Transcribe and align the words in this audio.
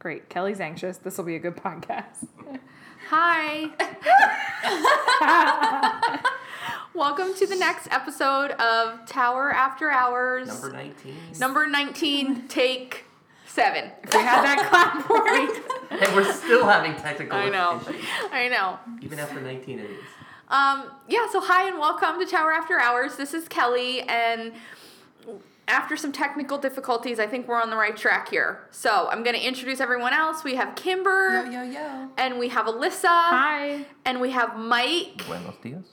Great. 0.00 0.30
Kelly's 0.30 0.60
anxious. 0.60 0.96
This 0.96 1.18
will 1.18 1.26
be 1.26 1.36
a 1.36 1.38
good 1.38 1.56
podcast. 1.56 2.26
Hi. 3.10 3.68
Welcome 6.94 7.34
to 7.34 7.46
the 7.46 7.56
next 7.56 7.86
episode 7.90 8.52
of 8.52 9.04
Tower 9.04 9.52
After 9.52 9.90
Hours. 9.90 10.48
Number 10.48 10.72
19. 10.72 11.14
Number 11.38 11.66
19, 11.66 12.48
take 12.48 13.04
seven. 13.46 13.90
If 14.02 14.14
we 14.14 14.20
had 14.20 14.42
that 14.42 14.68
clap 14.70 15.02
for 15.06 15.22
it. 15.26 16.02
and 16.02 16.16
we're 16.16 16.32
still 16.32 16.64
having 16.66 16.94
technical 16.94 17.36
I 17.36 17.50
know. 17.50 17.78
issues. 17.86 18.02
I 18.32 18.48
know. 18.48 18.78
Even 19.02 19.18
after 19.18 19.38
19 19.42 19.80
innings. 19.80 19.98
Um, 20.48 20.90
yeah, 21.08 21.28
so 21.30 21.42
hi 21.42 21.68
and 21.68 21.78
welcome 21.78 22.18
to 22.18 22.24
Tower 22.24 22.52
After 22.52 22.80
Hours. 22.80 23.16
This 23.16 23.34
is 23.34 23.48
Kelly, 23.48 24.00
and 24.00 24.52
after 25.70 25.96
some 25.96 26.10
technical 26.12 26.58
difficulties, 26.58 27.18
I 27.20 27.26
think 27.26 27.46
we're 27.48 27.60
on 27.60 27.70
the 27.70 27.76
right 27.76 27.96
track 27.96 28.28
here. 28.28 28.66
So 28.72 29.08
I'm 29.10 29.22
going 29.22 29.36
to 29.36 29.42
introduce 29.46 29.80
everyone 29.80 30.12
else. 30.12 30.42
We 30.44 30.56
have 30.56 30.74
Kimber, 30.74 31.44
Yo, 31.46 31.50
yo, 31.50 31.62
yo. 31.62 32.08
and 32.18 32.38
we 32.38 32.48
have 32.48 32.66
Alyssa, 32.66 33.06
Hi. 33.08 33.86
and 34.04 34.20
we 34.20 34.30
have 34.32 34.58
Mike, 34.58 35.24
Buenos 35.26 35.54
dias. 35.62 35.86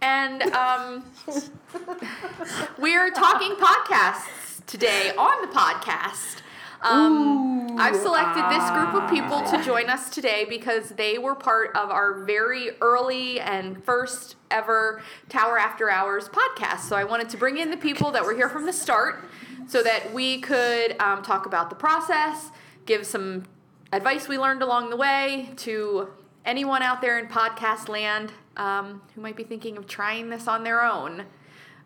and 0.00 0.42
um, 0.54 1.04
we're 2.78 3.10
talking 3.10 3.52
podcasts 3.56 4.64
today 4.66 5.12
on 5.18 5.40
the 5.42 5.48
podcast. 5.54 6.42
Um, 6.82 7.76
I've 7.78 7.96
selected 7.96 8.44
this 8.50 8.70
group 8.70 8.94
of 8.94 9.10
people 9.10 9.42
to 9.50 9.64
join 9.64 9.90
us 9.90 10.10
today 10.10 10.46
because 10.48 10.90
they 10.90 11.18
were 11.18 11.34
part 11.34 11.76
of 11.76 11.90
our 11.90 12.24
very 12.24 12.70
early 12.80 13.40
and 13.40 13.82
first 13.84 14.36
ever 14.50 15.02
Tower 15.28 15.58
After 15.58 15.90
Hours 15.90 16.28
podcast. 16.28 16.80
So 16.80 16.96
I 16.96 17.04
wanted 17.04 17.28
to 17.30 17.36
bring 17.36 17.58
in 17.58 17.70
the 17.70 17.76
people 17.76 18.10
that 18.12 18.24
were 18.24 18.34
here 18.34 18.48
from 18.48 18.64
the 18.66 18.72
start 18.72 19.24
so 19.66 19.82
that 19.82 20.12
we 20.12 20.40
could 20.40 21.00
um, 21.00 21.22
talk 21.22 21.46
about 21.46 21.68
the 21.68 21.76
process, 21.76 22.50
give 22.86 23.04
some 23.06 23.44
advice 23.92 24.28
we 24.28 24.38
learned 24.38 24.62
along 24.62 24.90
the 24.90 24.96
way 24.96 25.50
to 25.56 26.08
anyone 26.44 26.82
out 26.82 27.00
there 27.00 27.18
in 27.18 27.26
podcast 27.26 27.88
land 27.88 28.32
um, 28.56 29.02
who 29.14 29.20
might 29.20 29.36
be 29.36 29.44
thinking 29.44 29.76
of 29.76 29.86
trying 29.86 30.30
this 30.30 30.48
on 30.48 30.64
their 30.64 30.82
own. 30.82 31.24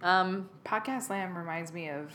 Um, 0.03 0.49
Podcast 0.65 1.11
Land 1.11 1.37
reminds 1.37 1.73
me 1.73 1.89
of 1.89 2.13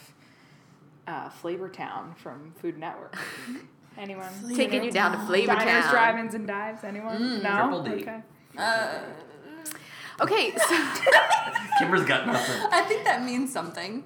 uh, 1.08 1.30
Flavor 1.30 1.70
Town 1.70 2.14
from 2.16 2.54
Food 2.60 2.78
Network. 2.78 3.18
Anyone? 3.98 4.30
taking 4.56 4.84
you 4.84 4.92
down 4.92 5.14
to 5.14 5.26
Flavor 5.26 5.56
Diners, 5.56 5.86
Town. 5.86 5.92
drive-ins, 5.92 6.34
and 6.36 6.46
dives. 6.46 6.84
Anyone? 6.84 7.42
no. 7.42 7.56
Triple 7.56 7.84
D. 7.84 7.92
Okay. 8.04 8.20
Uh, 8.58 9.00
Okay, 10.20 10.52
so 10.58 10.66
Kimber's 11.80 12.04
got 12.06 12.26
nothing. 12.26 12.60
I 12.72 12.82
think 12.82 13.04
that 13.04 13.24
means 13.24 13.54
something. 13.54 14.04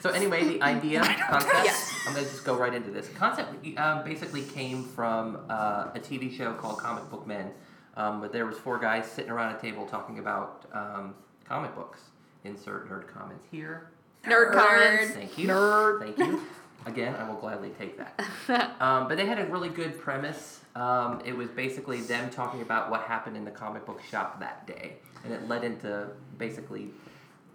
So 0.00 0.10
anyway, 0.10 0.44
the 0.44 0.62
idea, 0.62 1.00
concept, 1.30 1.54
Yes. 1.64 1.94
I'm 2.06 2.12
going 2.12 2.26
to 2.26 2.30
just 2.30 2.44
go 2.44 2.56
right 2.58 2.72
into 2.74 2.90
this. 2.90 3.08
Concept 3.08 3.66
um, 3.78 4.04
basically 4.04 4.42
came 4.42 4.84
from 4.84 5.38
uh, 5.48 5.92
a 5.94 5.98
TV 5.98 6.34
show 6.34 6.52
called 6.52 6.78
Comic 6.78 7.10
Book 7.10 7.26
Men, 7.26 7.52
um, 7.96 8.20
where 8.20 8.28
there 8.28 8.44
was 8.44 8.58
four 8.58 8.78
guys 8.78 9.06
sitting 9.10 9.30
around 9.30 9.54
a 9.54 9.58
table 9.58 9.86
talking 9.86 10.18
about 10.18 10.66
um, 10.74 11.14
comic 11.48 11.74
books. 11.74 12.00
Insert 12.44 12.90
nerd 12.90 13.08
comments 13.08 13.46
here. 13.50 13.90
Nerd 14.24 14.52
comments. 14.52 15.12
Thank 15.14 15.38
you. 15.38 15.48
Nerd. 15.48 16.00
Thank 16.00 16.18
you. 16.18 16.40
Again, 16.86 17.14
I 17.16 17.28
will 17.28 17.36
gladly 17.36 17.70
take 17.78 17.98
that. 17.98 18.20
Um, 18.80 19.06
but 19.08 19.16
they 19.18 19.26
had 19.26 19.38
a 19.38 19.44
really 19.46 19.68
good 19.68 20.00
premise. 20.00 20.60
Um, 20.74 21.20
it 21.24 21.36
was 21.36 21.48
basically 21.50 22.00
them 22.00 22.30
talking 22.30 22.62
about 22.62 22.90
what 22.90 23.02
happened 23.02 23.36
in 23.36 23.44
the 23.44 23.50
comic 23.50 23.84
book 23.84 24.00
shop 24.10 24.40
that 24.40 24.66
day, 24.66 24.94
and 25.24 25.32
it 25.32 25.46
led 25.48 25.62
into 25.64 26.08
basically 26.38 26.90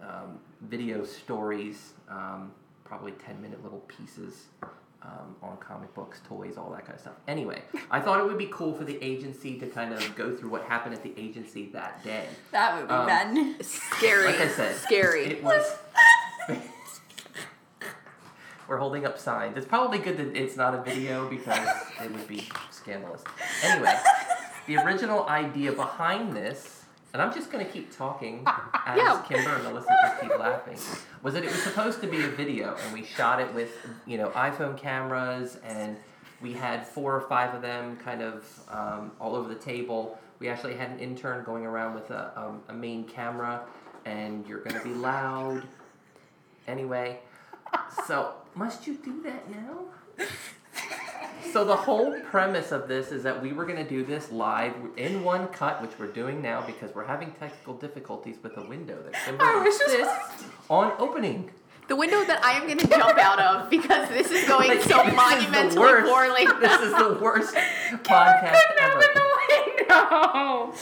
um, 0.00 0.38
video 0.62 1.04
stories, 1.04 1.92
um, 2.08 2.52
probably 2.84 3.12
ten 3.12 3.40
minute 3.42 3.62
little 3.64 3.80
pieces 3.88 4.44
um, 5.02 5.34
on 5.42 5.56
comic 5.58 5.92
books, 5.94 6.20
toys, 6.28 6.56
all 6.56 6.70
that 6.70 6.82
kind 6.86 6.94
of 6.94 7.00
stuff. 7.00 7.14
Anyway, 7.28 7.60
I 7.90 8.00
thought 8.00 8.20
it 8.20 8.26
would 8.26 8.38
be 8.38 8.48
cool 8.52 8.72
for 8.74 8.84
the 8.84 9.02
agency 9.04 9.58
to 9.58 9.66
kind 9.66 9.92
of 9.92 10.14
go 10.14 10.34
through 10.34 10.50
what 10.50 10.62
happened 10.64 10.94
at 10.94 11.02
the 11.02 11.12
agency 11.18 11.68
that 11.72 12.02
day. 12.04 12.26
That 12.52 12.76
would 12.78 12.88
be 12.88 12.94
Um, 12.94 13.06
bad. 13.06 13.64
Scary. 13.66 14.26
Like 14.26 14.40
I 14.40 14.48
said, 14.48 14.76
Scary. 14.76 15.24
It 15.26 15.42
was. 15.42 15.64
We're 18.68 18.78
holding 18.78 19.06
up 19.06 19.18
signs. 19.18 19.56
It's 19.56 19.66
probably 19.66 19.98
good 19.98 20.16
that 20.16 20.36
it's 20.36 20.56
not 20.56 20.74
a 20.74 20.82
video 20.82 21.28
because 21.28 21.68
it 22.02 22.10
would 22.12 22.26
be 22.26 22.48
scandalous. 22.70 23.22
Anyway, 23.62 23.94
the 24.66 24.76
original 24.78 25.24
idea 25.28 25.72
behind 25.72 26.34
this, 26.36 26.84
and 27.12 27.22
I'm 27.22 27.32
just 27.32 27.52
going 27.52 27.64
to 27.64 27.70
keep 27.70 27.96
talking 27.96 28.42
as 28.46 28.96
Yeah. 28.96 29.22
Kimber 29.28 29.54
and 29.54 29.64
Melissa 29.64 29.88
just 30.02 30.20
keep 30.20 30.38
laughing, 30.38 30.78
was 31.22 31.34
that 31.34 31.44
it 31.44 31.50
was 31.50 31.62
supposed 31.62 32.00
to 32.00 32.08
be 32.08 32.24
a 32.24 32.28
video, 32.28 32.76
and 32.84 32.92
we 32.92 33.04
shot 33.04 33.40
it 33.40 33.52
with 33.54 33.70
you 34.04 34.18
know 34.18 34.30
iPhone 34.30 34.76
cameras, 34.76 35.58
and 35.64 35.96
we 36.42 36.52
had 36.52 36.86
four 36.86 37.14
or 37.14 37.20
five 37.22 37.54
of 37.54 37.62
them 37.62 37.96
kind 37.98 38.20
of 38.20 38.44
um, 38.68 39.12
all 39.20 39.36
over 39.36 39.48
the 39.48 39.60
table. 39.60 40.18
We 40.40 40.48
actually 40.48 40.74
had 40.74 40.90
an 40.90 40.98
intern 40.98 41.44
going 41.44 41.64
around 41.64 41.94
with 41.94 42.10
a, 42.10 42.32
um, 42.36 42.62
a 42.68 42.74
main 42.74 43.04
camera, 43.04 43.62
and 44.04 44.46
you're 44.46 44.58
going 44.60 44.76
to 44.76 44.84
be 44.86 44.92
loud. 44.92 45.62
Anyway, 46.68 47.20
so 48.06 48.34
must 48.56 48.86
you 48.86 48.94
do 48.96 49.22
that 49.22 49.50
now? 49.50 49.84
So 51.52 51.64
the 51.64 51.76
whole 51.76 52.20
premise 52.20 52.70
of 52.70 52.86
this 52.86 53.12
is 53.12 53.22
that 53.22 53.40
we 53.42 53.52
were 53.52 53.64
going 53.64 53.82
to 53.82 53.88
do 53.88 54.04
this 54.04 54.30
live 54.30 54.74
in 54.98 55.24
one 55.24 55.46
cut, 55.48 55.80
which 55.80 55.92
we're 55.98 56.08
doing 56.12 56.42
now 56.42 56.62
because 56.66 56.94
we're 56.94 57.06
having 57.06 57.30
technical 57.32 57.72
difficulties 57.72 58.36
with 58.42 58.54
the 58.56 58.64
window 58.66 58.98
that 59.02 59.14
Kimber 59.24 59.42
I 59.44 59.62
this 59.64 59.80
insists 59.80 60.44
on 60.68 60.92
opening. 60.98 61.50
The 61.88 61.96
window 61.96 62.24
that 62.24 62.44
I 62.44 62.52
am 62.52 62.66
going 62.66 62.78
to 62.78 62.86
jump 62.88 63.16
out 63.16 63.38
of 63.38 63.70
because 63.70 64.08
this 64.08 64.30
is 64.30 64.46
going 64.46 64.68
Like, 64.68 64.82
so 64.82 64.88
this 64.88 65.04
is 65.06 65.10
the 65.10 65.16
monumentally 65.16 65.78
worst- 65.80 66.06
poorly. 66.12 66.46
This 66.60 66.80
is 66.82 66.92
the 66.92 67.18
worst 67.22 67.54
podcast 68.02 68.60
ever. 68.80 68.96
Open 68.98 69.08
the 69.14 69.20
window. 69.48 70.72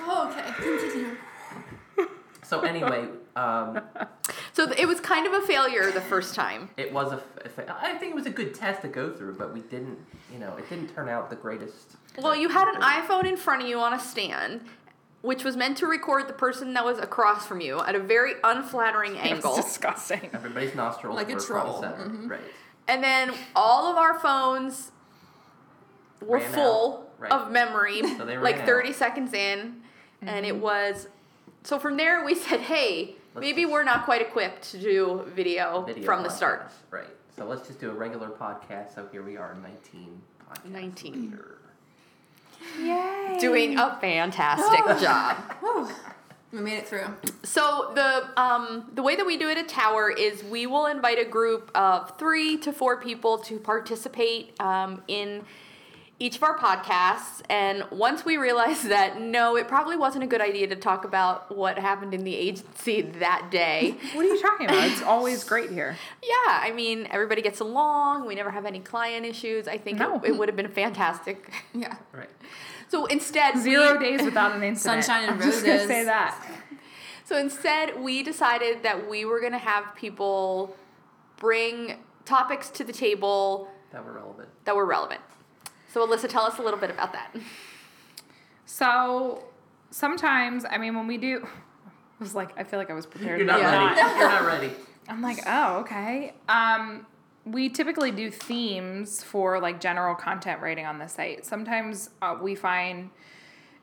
Oh, 0.00 0.32
okay, 0.32 0.52
continue. 0.56 1.16
So 2.42 2.62
anyway, 2.62 3.06
um, 3.36 3.80
So 4.52 4.70
it 4.76 4.86
was 4.86 5.00
kind 5.00 5.26
of 5.26 5.32
a 5.32 5.40
failure 5.46 5.90
the 5.92 6.00
first 6.00 6.34
time. 6.34 6.70
it 6.76 6.92
was 6.92 7.12
a. 7.12 7.16
f- 7.16 7.44
a 7.44 7.48
fa- 7.48 7.76
I 7.80 7.94
think 7.94 8.12
it 8.12 8.14
was 8.16 8.26
a 8.26 8.30
good 8.30 8.54
test 8.54 8.82
to 8.82 8.88
go 8.88 9.12
through, 9.12 9.34
but 9.34 9.52
we 9.54 9.60
didn't. 9.60 9.98
You 10.32 10.38
know, 10.38 10.56
it 10.56 10.68
didn't 10.68 10.94
turn 10.94 11.08
out 11.08 11.30
the 11.30 11.36
greatest. 11.36 11.96
Well, 12.18 12.34
you 12.34 12.48
had 12.48 12.68
an 12.74 12.80
iPhone 12.80 13.24
in 13.24 13.36
front 13.36 13.62
of 13.62 13.68
you 13.68 13.78
on 13.78 13.92
a 13.94 14.00
stand, 14.00 14.62
which 15.22 15.44
was 15.44 15.56
meant 15.56 15.76
to 15.78 15.86
record 15.86 16.26
the 16.28 16.32
person 16.32 16.74
that 16.74 16.84
was 16.84 16.98
across 16.98 17.46
from 17.46 17.60
you 17.60 17.80
at 17.80 17.94
a 17.94 18.00
very 18.00 18.32
unflattering 18.42 19.16
angle. 19.18 19.56
It's 19.56 19.66
disgusting. 19.66 20.28
Everybody's 20.32 20.74
nostrils 20.74 21.16
Like 21.16 21.28
were 21.28 21.38
front 21.40 21.66
and 21.68 21.74
troll, 21.78 21.82
center. 21.82 22.10
mhm. 22.10 22.30
Right. 22.30 22.40
And 22.88 23.04
then 23.04 23.32
all 23.54 23.86
of 23.90 23.96
our 23.96 24.18
phones 24.18 24.90
were 26.20 26.38
Ran 26.38 26.52
full 26.52 27.10
right. 27.18 27.30
of 27.32 27.50
memory, 27.52 28.02
So 28.16 28.24
they 28.24 28.36
like 28.36 28.56
ran 28.58 28.66
30 28.66 28.92
seconds 28.92 29.32
in. 29.32 29.76
And 30.22 30.44
it 30.44 30.56
was. 30.56 31.08
So 31.62 31.78
from 31.78 31.96
there, 31.96 32.24
we 32.24 32.34
said, 32.34 32.60
hey, 32.60 33.14
Let's 33.34 33.42
maybe 33.44 33.62
just- 33.62 33.72
we're 33.72 33.84
not 33.84 34.04
quite 34.04 34.22
equipped 34.22 34.70
to 34.72 34.78
do 34.78 35.24
video, 35.34 35.82
Video 35.82 36.04
from 36.04 36.22
the 36.22 36.30
start. 36.30 36.70
Right. 36.90 37.06
So 37.36 37.44
let's 37.44 37.66
just 37.66 37.80
do 37.80 37.90
a 37.90 37.94
regular 37.94 38.28
podcast. 38.28 38.94
So 38.94 39.06
here 39.10 39.22
we 39.22 39.36
are, 39.36 39.54
19 39.62 40.20
podcasts 40.50 40.70
19. 40.70 41.30
later. 41.30 41.58
Yay. 42.80 43.38
Doing 43.40 43.78
a 43.78 43.96
fantastic 44.00 44.98
job. 45.00 45.36
We 46.52 46.58
made 46.58 46.78
it 46.78 46.88
through. 46.88 47.06
So 47.44 47.92
the 47.94 48.28
um, 48.36 48.90
the 48.94 49.04
way 49.04 49.14
that 49.14 49.24
we 49.24 49.36
do 49.36 49.48
it 49.48 49.56
at 49.56 49.68
Tower 49.68 50.10
is 50.10 50.42
we 50.42 50.66
will 50.66 50.86
invite 50.86 51.16
a 51.20 51.24
group 51.24 51.70
of 51.76 52.18
three 52.18 52.56
to 52.58 52.72
four 52.72 53.00
people 53.00 53.38
to 53.38 53.60
participate 53.60 54.60
um, 54.60 55.00
in 55.06 55.44
each 56.20 56.36
of 56.36 56.42
our 56.44 56.56
podcasts. 56.56 57.40
And 57.48 57.82
once 57.90 58.24
we 58.24 58.36
realized 58.36 58.86
that 58.90 59.20
no, 59.20 59.56
it 59.56 59.66
probably 59.66 59.96
wasn't 59.96 60.22
a 60.22 60.26
good 60.28 60.40
idea 60.40 60.68
to 60.68 60.76
talk 60.76 61.04
about 61.04 61.56
what 61.56 61.78
happened 61.78 62.14
in 62.14 62.22
the 62.22 62.36
agency 62.36 63.02
that 63.02 63.48
day. 63.50 63.96
What 64.14 64.24
are 64.26 64.28
you 64.28 64.40
talking 64.40 64.66
about? 64.66 64.84
It's 64.88 65.02
always 65.02 65.42
great 65.42 65.70
here. 65.70 65.96
yeah, 66.22 66.60
I 66.62 66.70
mean 66.72 67.08
everybody 67.10 67.42
gets 67.42 67.58
along. 67.60 68.26
We 68.26 68.34
never 68.36 68.50
have 68.50 68.66
any 68.66 68.80
client 68.80 69.26
issues. 69.26 69.66
I 69.66 69.78
think 69.78 69.98
No. 69.98 70.16
it, 70.20 70.30
it 70.30 70.38
would 70.38 70.48
have 70.48 70.56
been 70.56 70.68
fantastic. 70.68 71.50
Yeah. 71.74 71.96
Right. 72.12 72.30
So 72.88 73.06
instead, 73.06 73.54
we- 73.56 73.60
Zero 73.62 73.98
days 73.98 74.22
without 74.22 74.52
an 74.54 74.62
incident. 74.62 75.04
Sunshine 75.04 75.28
and 75.28 75.40
roses. 75.40 75.58
I'm 75.58 75.64
just 75.64 75.66
gonna 75.66 75.86
say 75.86 76.04
that. 76.04 76.46
So 77.24 77.38
instead, 77.38 78.00
we 78.00 78.22
decided 78.24 78.82
that 78.82 79.08
we 79.08 79.24
were 79.24 79.38
going 79.38 79.52
to 79.52 79.58
have 79.58 79.94
people 79.94 80.74
bring 81.36 81.96
topics 82.24 82.68
to 82.70 82.82
the 82.82 82.92
table 82.92 83.68
That 83.92 84.04
were 84.04 84.12
relevant. 84.12 84.48
that 84.64 84.74
were 84.74 84.84
relevant. 84.84 85.20
So, 85.92 86.06
Alyssa, 86.06 86.28
tell 86.28 86.44
us 86.44 86.58
a 86.58 86.62
little 86.62 86.78
bit 86.78 86.90
about 86.90 87.12
that. 87.12 87.34
So 88.66 89.44
sometimes, 89.90 90.64
I 90.68 90.78
mean, 90.78 90.94
when 90.94 91.06
we 91.06 91.16
do, 91.18 91.44
I 91.86 92.22
was 92.22 92.34
like, 92.34 92.50
I 92.58 92.64
feel 92.64 92.78
like 92.78 92.90
I 92.90 92.94
was 92.94 93.06
prepared. 93.06 93.38
You're 93.38 93.46
not 93.46 93.60
Yeah. 93.60 93.88
ready. 93.88 94.18
You're 94.18 94.28
not 94.28 94.44
ready. 94.46 94.72
I'm 95.08 95.22
like, 95.22 95.38
oh, 95.46 95.78
okay. 95.80 96.34
Um, 96.48 97.06
we 97.44 97.68
typically 97.68 98.10
do 98.12 98.30
themes 98.30 99.24
for 99.24 99.58
like 99.58 99.80
general 99.80 100.14
content 100.14 100.60
writing 100.62 100.86
on 100.86 100.98
the 100.98 101.08
site. 101.08 101.44
Sometimes 101.46 102.10
uh, 102.22 102.36
we 102.40 102.54
find, 102.54 103.10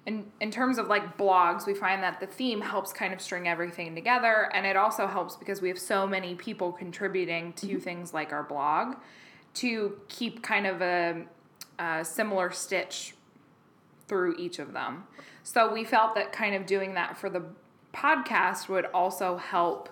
in 0.06 0.26
in 0.40 0.52
terms 0.52 0.78
of 0.78 0.88
like 0.88 1.18
blogs, 1.18 1.66
we 1.66 1.74
find 1.74 2.02
that 2.04 2.20
the 2.22 2.28
theme 2.28 2.62
helps 2.62 2.94
kind 2.94 3.14
of 3.14 3.20
string 3.20 3.48
everything 3.48 3.96
together, 3.96 4.50
and 4.54 4.66
it 4.66 4.78
also 4.78 5.08
helps 5.08 5.36
because 5.36 5.62
we 5.62 5.68
have 5.68 5.80
so 5.80 6.08
many 6.08 6.36
people 6.36 6.72
contributing 6.72 7.52
to 7.54 7.80
things 7.80 8.14
like 8.14 8.32
our 8.32 8.44
blog, 8.44 8.96
to 9.56 9.98
keep 10.08 10.44
kind 10.44 10.66
of 10.68 10.82
a 10.82 11.24
a 11.80 12.04
similar 12.04 12.52
stitch 12.52 13.16
through 14.08 14.36
each 14.38 14.60
of 14.60 14.74
them. 14.74 15.04
So 15.44 15.72
we 15.72 15.84
felt 15.84 16.16
that 16.16 16.32
kind 16.32 16.56
of 16.56 16.66
doing 16.66 16.94
that 16.96 17.18
for 17.18 17.30
the 17.30 17.44
podcast 17.94 18.70
would 18.70 18.86
also 18.86 19.38
help 19.38 19.90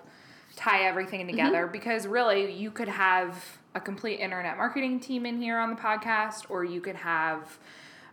tie 0.54 0.86
everything 0.86 1.20
mm-hmm. 1.20 1.30
together 1.30 1.66
because 1.66 2.06
really 2.06 2.52
you 2.52 2.70
could 2.70 2.88
have 2.88 3.58
a 3.74 3.80
complete 3.80 4.20
internet 4.20 4.56
marketing 4.56 5.00
team 5.00 5.26
in 5.26 5.40
here 5.40 5.58
on 5.58 5.70
the 5.70 5.76
podcast 5.76 6.46
or 6.48 6.64
you 6.64 6.80
could 6.80 6.96
have 6.96 7.58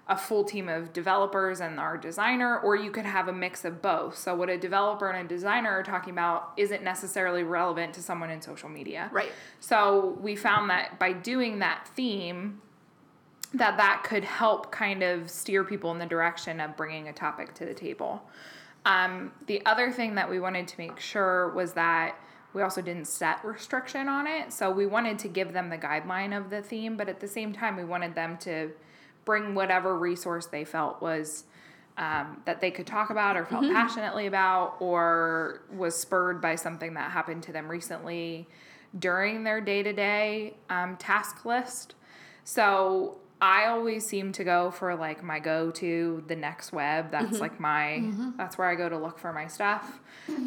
a 0.10 0.18
full 0.18 0.44
team 0.44 0.68
of 0.68 0.92
developers 0.92 1.62
and 1.62 1.80
our 1.80 1.98
designer 1.98 2.60
or 2.60 2.76
you 2.76 2.92
could 2.92 3.06
have 3.06 3.30
a 3.30 3.34
mix 3.34 3.64
of 3.64 3.82
both. 3.82 4.18
So 4.18 4.36
what 4.36 4.50
a 4.50 4.58
developer 4.58 5.10
and 5.10 5.26
a 5.26 5.30
designer 5.30 5.70
are 5.70 5.84
talking 5.84 6.12
about 6.12 6.52
isn't 6.58 6.84
necessarily 6.84 7.44
relevant 7.44 7.94
to 7.94 8.02
someone 8.02 8.30
in 8.30 8.42
social 8.42 8.68
media. 8.68 9.10
Right. 9.14 9.32
So 9.62 10.18
we 10.22 10.36
found 10.36 10.70
that 10.70 11.00
by 11.00 11.14
doing 11.14 11.60
that 11.60 11.88
theme 11.96 12.62
that 13.54 13.78
that 13.78 14.04
could 14.04 14.24
help 14.24 14.72
kind 14.72 15.04
of 15.04 15.30
steer 15.30 15.64
people 15.64 15.92
in 15.92 16.00
the 16.00 16.06
direction 16.06 16.60
of 16.60 16.76
bringing 16.76 17.08
a 17.08 17.14
topic 17.14 17.54
to 17.56 17.66
the 17.66 17.74
table. 17.74 18.24
Um, 18.86 19.32
the 19.48 19.66
other 19.66 19.92
thing 19.92 20.16
that 20.16 20.30
we 20.30 20.40
wanted 20.40 20.68
to 20.70 20.78
make 20.78 21.00
sure 21.00 21.50
was 21.50 21.74
that 21.74 22.16
we 22.54 22.62
also 22.62 22.82
didn't 22.82 23.06
set 23.06 23.44
restriction 23.44 24.08
on 24.08 24.28
it. 24.28 24.52
So 24.54 24.70
we 24.70 24.86
wanted 24.86 25.20
to 25.20 25.28
give 25.28 25.54
them 25.54 25.70
the 25.70 25.78
guideline 25.78 26.38
of 26.38 26.50
the 26.50 26.62
theme, 26.62 26.98
but 26.98 27.10
at 27.10 27.20
the 27.20 27.28
same 27.28 27.54
time, 27.54 27.78
we 27.78 27.84
wanted 27.84 28.16
them 28.16 28.38
to 28.40 28.72
bring 29.26 29.56
whatever 29.56 29.98
resource 29.98 30.48
they 30.48 30.66
felt 30.66 31.02
was 31.02 31.46
um, 31.98 32.42
that 32.46 32.60
they 32.60 32.72
could 32.72 32.88
talk 32.88 33.10
about 33.10 33.38
or 33.38 33.46
felt 33.46 33.64
passionately 33.72 34.26
about 34.26 34.76
or 34.80 35.62
was 35.72 35.96
spurred 35.96 36.42
by 36.42 36.56
something 36.56 36.96
that 36.96 37.12
happened 37.12 37.44
to 37.44 37.52
them 37.52 37.70
recently 37.70 38.48
during 38.98 39.44
their 39.44 39.62
day 39.62 39.84
to 39.84 39.94
day 39.94 40.56
task 41.00 41.46
list. 41.46 41.96
So 42.44 43.20
I 43.46 43.66
always 43.66 44.06
seem 44.08 44.32
to 44.34 44.46
go 44.46 44.72
for 44.72 44.96
like 44.96 45.22
my 45.22 45.40
go 45.40 45.70
to 45.72 46.24
the 46.28 46.36
next 46.36 46.72
web. 46.72 47.12
That's 47.12 47.42
like 47.42 47.60
my 47.60 48.10
that's 48.38 48.58
where 48.58 48.70
I 48.70 48.76
go 48.76 48.88
to 48.88 48.98
look 48.98 49.20
for 49.20 49.34
my 49.34 49.48
stuff. 49.48 50.00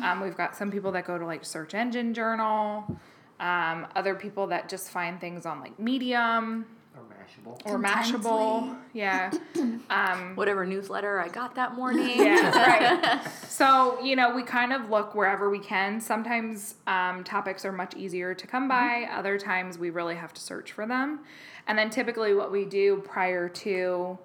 Um, 0.02 0.20
we've 0.22 0.36
got 0.36 0.56
some 0.56 0.70
people 0.70 0.92
that 0.92 1.04
go 1.04 1.18
to 1.18 1.26
like 1.26 1.44
search 1.44 1.74
engine 1.74 2.14
journal. 2.14 2.98
Um, 3.38 3.86
other 3.94 4.14
people 4.14 4.46
that 4.46 4.70
just 4.70 4.88
find 4.90 5.20
things 5.20 5.44
on 5.44 5.60
like 5.60 5.78
Medium 5.78 6.64
Or 6.96 7.02
Mashable. 7.02 7.60
or 7.66 7.78
Contently. 7.78 8.22
Mashable. 8.22 8.76
Yeah. 8.94 9.30
Whatever 10.34 10.64
newsletter 10.64 11.20
I 11.20 11.28
got 11.28 11.54
that 11.56 11.74
morning. 11.74 12.16
Yeah, 12.18 12.50
right. 12.50 13.20
So, 13.56 13.98
you 14.02 14.16
know, 14.16 14.34
we 14.34 14.42
kind 14.42 14.72
of 14.72 14.90
look 14.90 15.14
wherever 15.14 15.48
we 15.48 15.58
can. 15.58 15.98
Sometimes 16.00 16.74
um, 16.86 17.24
topics 17.24 17.64
are 17.64 17.72
much 17.72 17.94
easier 17.96 18.34
to 18.34 18.46
come 18.46 18.68
by, 18.68 19.08
other 19.10 19.38
times 19.38 19.78
we 19.78 19.88
really 19.90 20.14
have 20.14 20.34
to 20.34 20.40
search 20.42 20.72
for 20.72 20.86
them. 20.86 21.20
And 21.66 21.78
then 21.78 21.90
typically, 21.90 22.34
what 22.34 22.52
we 22.52 22.64
do 22.64 23.02
prior 23.04 23.48
to 23.48 24.18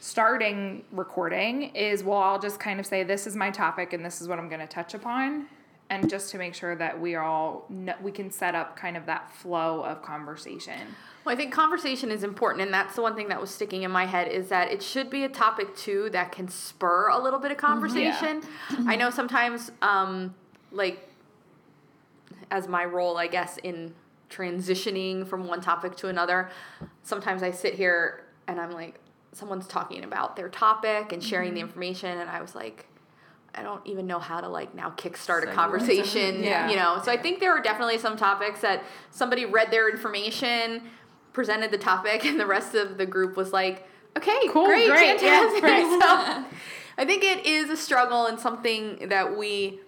starting 0.00 0.84
recording 0.92 1.74
is 1.74 2.02
we'll 2.04 2.16
all 2.16 2.38
just 2.38 2.60
kind 2.60 2.80
of 2.80 2.86
say, 2.86 3.02
This 3.02 3.26
is 3.26 3.36
my 3.36 3.50
topic 3.50 3.92
and 3.92 4.04
this 4.04 4.20
is 4.20 4.28
what 4.28 4.38
I'm 4.38 4.48
going 4.48 4.60
to 4.60 4.66
touch 4.66 4.94
upon. 4.94 5.46
And 5.90 6.10
just 6.10 6.30
to 6.32 6.38
make 6.38 6.54
sure 6.54 6.76
that 6.76 7.00
we 7.00 7.16
all 7.16 7.64
know, 7.70 7.94
we 8.02 8.12
can 8.12 8.30
set 8.30 8.54
up 8.54 8.76
kind 8.76 8.96
of 8.96 9.06
that 9.06 9.30
flow 9.32 9.82
of 9.82 10.02
conversation. 10.02 10.78
Well, 11.24 11.34
I 11.34 11.36
think 11.36 11.52
conversation 11.52 12.10
is 12.10 12.24
important, 12.24 12.62
and 12.62 12.72
that's 12.72 12.94
the 12.94 13.02
one 13.02 13.14
thing 13.14 13.28
that 13.28 13.40
was 13.40 13.50
sticking 13.50 13.84
in 13.84 13.90
my 13.90 14.04
head 14.04 14.28
is 14.28 14.48
that 14.50 14.70
it 14.70 14.82
should 14.82 15.08
be 15.08 15.24
a 15.24 15.28
topic 15.28 15.74
too 15.76 16.10
that 16.10 16.30
can 16.30 16.48
spur 16.48 17.08
a 17.08 17.18
little 17.18 17.38
bit 17.38 17.50
of 17.50 17.56
conversation. 17.56 18.42
I 18.86 18.96
know 18.96 19.08
sometimes, 19.10 19.72
um, 19.80 20.34
like, 20.72 21.08
as 22.50 22.68
my 22.68 22.84
role, 22.84 23.16
I 23.16 23.26
guess, 23.26 23.56
in 23.58 23.94
transitioning 24.30 25.26
from 25.26 25.46
one 25.46 25.60
topic 25.60 25.96
to 25.96 26.08
another, 26.08 26.50
sometimes 27.02 27.42
I 27.42 27.50
sit 27.50 27.74
here 27.74 28.24
and 28.46 28.60
I'm 28.60 28.70
like, 28.72 29.00
someone's 29.32 29.66
talking 29.66 30.04
about 30.04 30.36
their 30.36 30.48
topic 30.48 31.12
and 31.12 31.22
sharing 31.22 31.54
the 31.54 31.60
mm-hmm. 31.60 31.68
information, 31.68 32.18
and 32.18 32.28
I 32.28 32.40
was 32.40 32.54
like, 32.54 32.86
I 33.54 33.62
don't 33.62 33.84
even 33.86 34.06
know 34.06 34.18
how 34.18 34.40
to 34.40 34.48
like 34.48 34.74
now 34.74 34.90
kickstart 34.90 35.42
a 35.48 35.52
conversation. 35.52 36.42
Yeah. 36.48 36.70
You 36.70 36.76
know, 36.76 37.00
so 37.04 37.10
I 37.10 37.16
think 37.16 37.40
there 37.40 37.52
are 37.52 37.62
definitely 37.62 37.98
some 37.98 38.16
topics 38.16 38.60
that 38.60 38.84
somebody 39.10 39.44
read 39.44 39.70
their 39.70 39.90
information, 39.90 40.82
presented 41.32 41.70
the 41.70 41.78
topic, 41.78 42.24
and 42.26 42.38
the 42.38 42.46
rest 42.46 42.74
of 42.74 42.98
the 42.98 43.06
group 43.06 43.36
was 43.36 43.52
like, 43.52 43.86
"Okay, 44.16 44.48
Cool, 44.50 44.66
great, 44.66 44.88
great, 44.88 45.22
yeah, 45.22 45.40
fantastic." 45.40 45.60
great. 45.62 45.82
so 45.84 46.44
I 46.98 47.04
think 47.04 47.24
it 47.24 47.46
is 47.46 47.70
a 47.70 47.76
struggle 47.76 48.26
and 48.26 48.38
something 48.38 49.08
that 49.08 49.36
we 49.36 49.80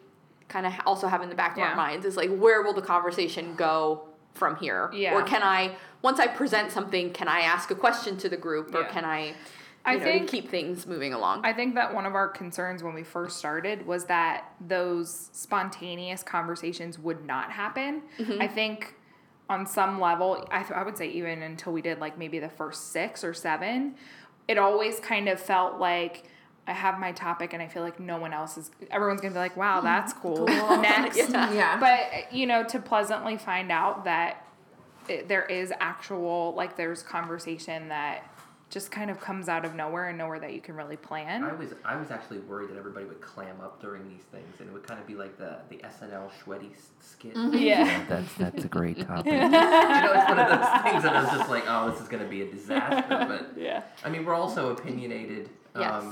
kind 0.49 0.67
of 0.67 0.73
also 0.85 1.07
have 1.07 1.23
in 1.23 1.29
the 1.29 1.35
back 1.35 1.53
of 1.53 1.59
Yeah. 1.59 1.71
our 1.71 1.77
minds 1.77 2.05
is 2.05 2.17
like, 2.17 2.31
where 2.31 2.63
will 2.63 2.73
the 2.73 2.83
conversation 2.83 3.55
go 3.55 4.10
from 4.41 4.57
here? 4.57 4.91
Yeah. 4.93 5.15
Or 5.15 5.23
can 5.23 5.43
I, 5.45 5.77
once 6.03 6.19
I 6.19 6.27
present 6.27 6.73
something, 6.73 7.13
can 7.13 7.29
I 7.29 7.41
ask 7.41 7.71
a 7.71 7.75
question 7.77 8.17
to 8.17 8.29
the 8.29 8.37
group, 8.39 8.75
or 8.75 8.81
Yeah. 8.81 8.89
can 8.89 9.05
I? 9.05 9.35
I 9.85 9.97
know, 9.97 10.05
think- 10.05 10.29
keep 10.29 10.51
things 10.51 10.87
moving 10.87 11.13
along. 11.15 11.45
I 11.45 11.53
think 11.53 11.75
that 11.77 11.95
one 11.95 12.05
of 12.07 12.15
our 12.15 12.27
concerns 12.29 12.83
when 12.83 12.93
we 12.95 13.03
first 13.05 13.37
started 13.39 13.87
was 13.87 14.05
that 14.07 14.45
those 14.67 15.29
spontaneous 15.33 16.23
conversations 16.23 16.99
would 16.99 17.25
not 17.25 17.51
happen. 17.53 18.03
Mm-hmm. 18.19 18.43
I 18.43 18.49
think 18.49 18.95
on 19.49 19.67
some 19.67 19.99
level, 20.01 20.47
I, 20.51 20.61
th- 20.61 20.73
I 20.73 20.83
would 20.83 20.97
say 20.99 21.09
even 21.11 21.43
until 21.43 21.73
we 21.73 21.83
did 21.83 21.99
like 21.99 22.19
maybe 22.19 22.39
the 22.39 22.49
first 22.51 22.93
six 22.93 23.23
or 23.25 23.33
seven, 23.35 23.95
it 24.49 24.59
always 24.59 25.01
kind 25.01 25.29
of 25.29 25.41
felt 25.41 25.79
like 25.79 26.25
I 26.71 26.73
have 26.73 26.99
my 26.99 27.13
topic 27.13 27.53
and 27.53 27.61
I 27.63 27.67
feel 27.69 27.83
like 27.83 27.99
no 27.99 28.17
one 28.19 28.33
else 28.33 28.57
is, 28.57 28.71
everyone's 28.91 29.21
gonna 29.21 29.35
be 29.35 29.41
like, 29.41 29.57
wow, 29.57 29.81
that's 29.81 30.13
cool. 30.13 30.47
Next. 30.47 31.19
Yeah. 31.31 31.79
But, 31.81 32.33
you 32.33 32.47
know, 32.47 32.63
to 32.65 32.79
pleasantly 32.79 33.37
find 33.37 33.73
out 33.73 34.05
that 34.05 34.47
it, 35.09 35.29
there 35.29 35.45
is 35.45 35.73
actual, 35.81 36.55
like, 36.57 36.77
there's 36.77 37.03
conversation 37.03 37.89
that 37.89 38.25
just 38.69 38.93
kind 38.93 39.11
of 39.11 39.21
comes 39.21 39.49
out 39.49 39.65
of 39.65 39.75
nowhere 39.75 40.11
and 40.11 40.17
nowhere 40.17 40.39
that 40.39 40.53
you 40.55 40.61
can 40.61 40.77
really 40.77 40.97
plan. 40.97 41.43
I 41.43 41.53
was 41.53 41.75
I 41.85 41.97
was 41.97 42.13
actually 42.13 42.39
worried 42.39 42.71
that 42.71 42.77
everybody 42.79 43.05
would 43.05 43.21
clam 43.21 43.61
up 43.61 43.81
during 43.83 44.09
these 44.09 44.23
things, 44.31 44.47
and 44.61 44.69
it 44.69 44.73
would 44.73 44.87
kind 44.87 45.01
of 45.01 45.09
be 45.09 45.17
like 45.17 45.37
the 45.39 45.57
the 45.71 45.79
SNL 45.79 46.31
Schweddy 46.45 46.71
s- 46.73 46.91
skit. 47.01 47.33
Yeah. 47.53 48.05
that's 48.09 48.33
that's 48.35 48.65
a 48.65 48.69
great 48.69 49.01
topic. 49.09 49.27
you 49.33 49.41
know, 49.41 50.13
it's 50.15 50.29
one 50.29 50.39
of 50.39 50.49
those 50.49 50.83
things 50.85 51.03
that 51.03 51.17
I 51.17 51.23
was 51.25 51.33
just 51.33 51.51
like, 51.51 51.65
oh, 51.67 51.91
this 51.91 52.01
is 52.01 52.07
going 52.07 52.23
to 52.23 52.29
be 52.29 52.43
a 52.43 52.47
disaster. 52.47 53.27
But 53.27 53.51
Yeah. 53.61 53.83
I 54.05 54.09
mean, 54.09 54.25
we're 54.25 54.35
also 54.37 54.71
opinionated, 54.71 55.51
um, 55.75 55.83
Yes. 55.83 56.05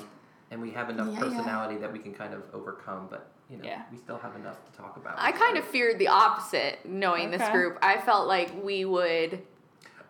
And 0.51 0.61
we 0.63 0.71
have 0.71 0.91
enough 0.91 1.09
Yeah, 1.09 1.15
yeah. 1.15 1.21
personality 1.21 1.77
that 1.79 1.93
we 1.93 1.99
can 1.99 2.15
kind 2.15 2.35
of 2.35 2.43
overcome. 2.53 3.07
But 3.11 3.29
you 3.51 3.57
know, 3.59 3.65
Yeah. 3.65 3.83
we 3.91 3.97
still 3.99 4.19
have 4.19 4.35
enough 4.37 4.57
to 4.71 4.77
talk 4.79 4.97
about. 4.97 5.15
I 5.19 5.33
kind 5.33 5.57
of 5.59 5.65
feared 5.65 5.99
the 5.99 6.09
opposite 6.09 6.85
knowing 6.85 7.31
this 7.31 7.47
group. 7.51 7.79
I 7.83 7.99
felt 7.99 8.27
like 8.29 8.53
we 8.63 8.85
would 8.85 9.43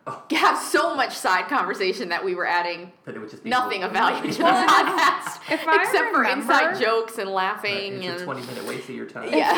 Oh. 0.07 0.23
have 0.31 0.57
so 0.57 0.95
much 0.95 1.13
side 1.13 1.47
conversation 1.49 2.09
that 2.09 2.23
we 2.25 2.33
were 2.33 2.45
adding 2.47 2.91
that 3.05 3.15
it 3.15 3.19
would 3.19 3.29
just 3.29 3.43
be 3.43 3.49
nothing 3.49 3.83
of 3.83 3.91
value 3.91 4.31
to 4.31 4.37
the 4.39 4.43
podcast 4.43 5.39
If 5.51 5.67
I 5.67 5.83
except 5.83 6.11
for 6.15 6.23
inside 6.23 6.79
jokes 6.79 7.17
and 7.19 7.29
laughing 7.29 8.01
It's 8.01 8.05
a 8.05 8.09
and 8.15 8.23
twenty 8.23 8.41
minute 8.47 8.65
waste 8.65 8.89
of 8.89 8.95
your 8.95 9.05
time. 9.05 9.29
yeah. 9.31 9.53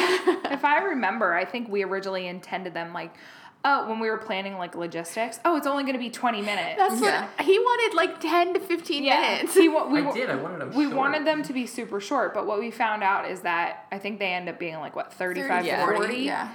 If 0.51 0.65
I 0.65 0.79
remember, 0.79 1.33
I 1.33 1.45
think 1.45 1.69
we 1.69 1.83
originally 1.83 2.27
intended 2.27 2.73
them 2.73 2.91
like, 2.91 3.15
oh, 3.63 3.87
when 3.87 3.99
we 3.99 4.09
were 4.09 4.17
planning 4.17 4.57
like 4.57 4.75
logistics, 4.75 5.39
oh, 5.45 5.55
it's 5.55 5.67
only 5.67 5.83
going 5.83 5.93
to 5.93 5.99
be 5.99 6.09
20 6.09 6.41
minutes. 6.41 6.77
That's 6.77 7.01
Yeah. 7.01 7.27
what 7.35 7.45
he 7.45 7.59
wanted 7.59 7.95
like 7.95 8.19
10 8.19 8.55
to 8.55 8.59
15 8.59 9.03
yeah. 9.03 9.21
minutes. 9.21 9.53
He, 9.53 9.69
wa- 9.69 9.87
we, 9.87 10.01
I 10.01 10.11
did. 10.11 10.29
I 10.29 10.35
wanted 10.35 10.59
them. 10.61 10.73
we 10.73 10.85
short. 10.85 10.95
wanted 10.95 11.25
them 11.27 11.43
to 11.43 11.53
be 11.53 11.67
super 11.67 11.99
short, 11.99 12.33
but 12.33 12.47
what 12.47 12.59
we 12.59 12.71
found 12.71 13.03
out 13.03 13.29
is 13.29 13.41
that 13.41 13.85
I 13.91 13.99
think 13.99 14.19
they 14.19 14.33
end 14.33 14.49
up 14.49 14.59
being 14.59 14.75
like, 14.75 14.95
what, 14.95 15.13
35 15.13 15.65
Yeah. 15.65 15.85
to 15.85 15.95
40? 15.95 16.15
Yeah. 16.17 16.51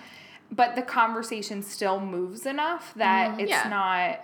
But 0.51 0.77
the 0.77 0.83
conversation 0.83 1.63
still 1.63 2.01
moves 2.01 2.47
enough 2.47 2.93
that 2.97 3.33
mm-hmm. 3.33 3.41
it's 3.41 3.51
Yeah. 3.51 3.69
not, 3.69 4.21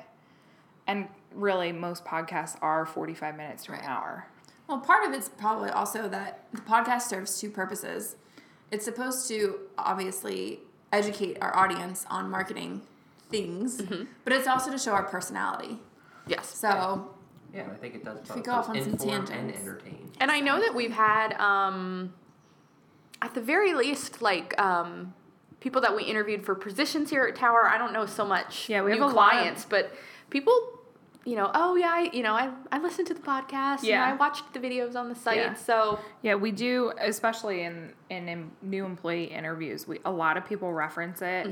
and 0.86 1.08
really 1.34 1.72
most 1.72 2.04
podcasts 2.04 2.56
are 2.62 2.84
45 2.86 3.36
minutes 3.36 3.64
to 3.64 3.72
an 3.72 3.80
hour. 3.82 4.26
Well, 4.68 4.78
part 4.78 5.04
of 5.06 5.12
it's 5.12 5.28
probably 5.28 5.70
also 5.70 6.08
that 6.08 6.46
the 6.52 6.60
podcast 6.62 7.02
serves 7.02 7.38
two 7.40 7.50
purposes. 7.50 8.16
It's 8.70 8.84
supposed 8.84 9.28
to 9.28 9.58
obviously 9.76 10.60
educate 10.92 11.38
our 11.40 11.56
audience 11.56 12.04
on 12.10 12.30
marketing 12.30 12.82
things, 13.30 13.80
but 14.24 14.32
it's 14.32 14.46
also 14.46 14.70
to 14.70 14.78
show 14.78 14.92
our 14.92 15.04
personality. 15.04 15.78
yes. 16.26 16.54
So, 16.54 17.10
Yeah, 17.54 17.64
I 17.72 17.76
think 17.76 17.94
it 17.96 18.04
does 18.04 18.18
both. 18.20 18.36
we 18.36 18.42
go 18.42 18.52
off 18.52 18.68
on 18.68 18.80
some 18.80 18.92
inform 18.92 19.10
and 19.14 19.26
tangents. 19.26 19.60
entertain. 19.60 20.10
And 20.20 20.30
I 20.30 20.40
know 20.40 20.60
that 20.60 20.74
we've 20.74 20.92
had, 20.92 21.32
um, 21.40 22.12
at 23.22 23.34
the 23.34 23.40
very 23.40 23.72
least, 23.74 24.20
like 24.22 24.58
um, 24.60 25.14
people 25.60 25.80
that 25.80 25.94
we 25.96 26.02
interviewed 26.04 26.44
for 26.44 26.54
positions 26.54 27.08
here 27.10 27.24
at 27.24 27.36
Tower. 27.36 27.68
I 27.68 27.78
don't 27.78 27.92
know 27.92 28.04
so 28.06 28.24
much 28.26 28.68
Yeah, 28.68 28.82
we 28.82 28.90
have 28.90 29.00
new 29.00 29.06
a 29.06 29.08
lot 29.08 29.46
of- 29.46 29.66
but 29.70 29.92
people, 30.30 30.80
you 31.24 31.36
know, 31.36 31.50
oh 31.54 31.76
yeah, 31.76 31.92
I, 31.94 32.10
you 32.12 32.22
know, 32.22 32.34
I, 32.34 32.50
I 32.70 32.78
listened 32.78 33.06
to 33.08 33.14
the 33.14 33.20
podcast. 33.20 33.82
Yeah. 33.82 34.04
and 34.04 34.14
I 34.14 34.16
watched 34.16 34.52
the 34.52 34.60
videos 34.60 34.96
on 34.96 35.08
the 35.08 35.14
site. 35.14 35.36
Yeah. 35.36 35.54
So 35.54 35.98
Yeah, 36.22 36.34
we 36.34 36.50
do, 36.50 36.92
especially 37.00 37.62
in, 37.62 37.92
in 38.10 38.28
in 38.28 38.50
new 38.62 38.84
employee 38.84 39.24
interviews. 39.24 39.86
We 39.86 40.00
a 40.04 40.10
lot 40.10 40.36
of 40.36 40.44
people 40.44 40.72
reference 40.72 41.22
it, 41.22 41.46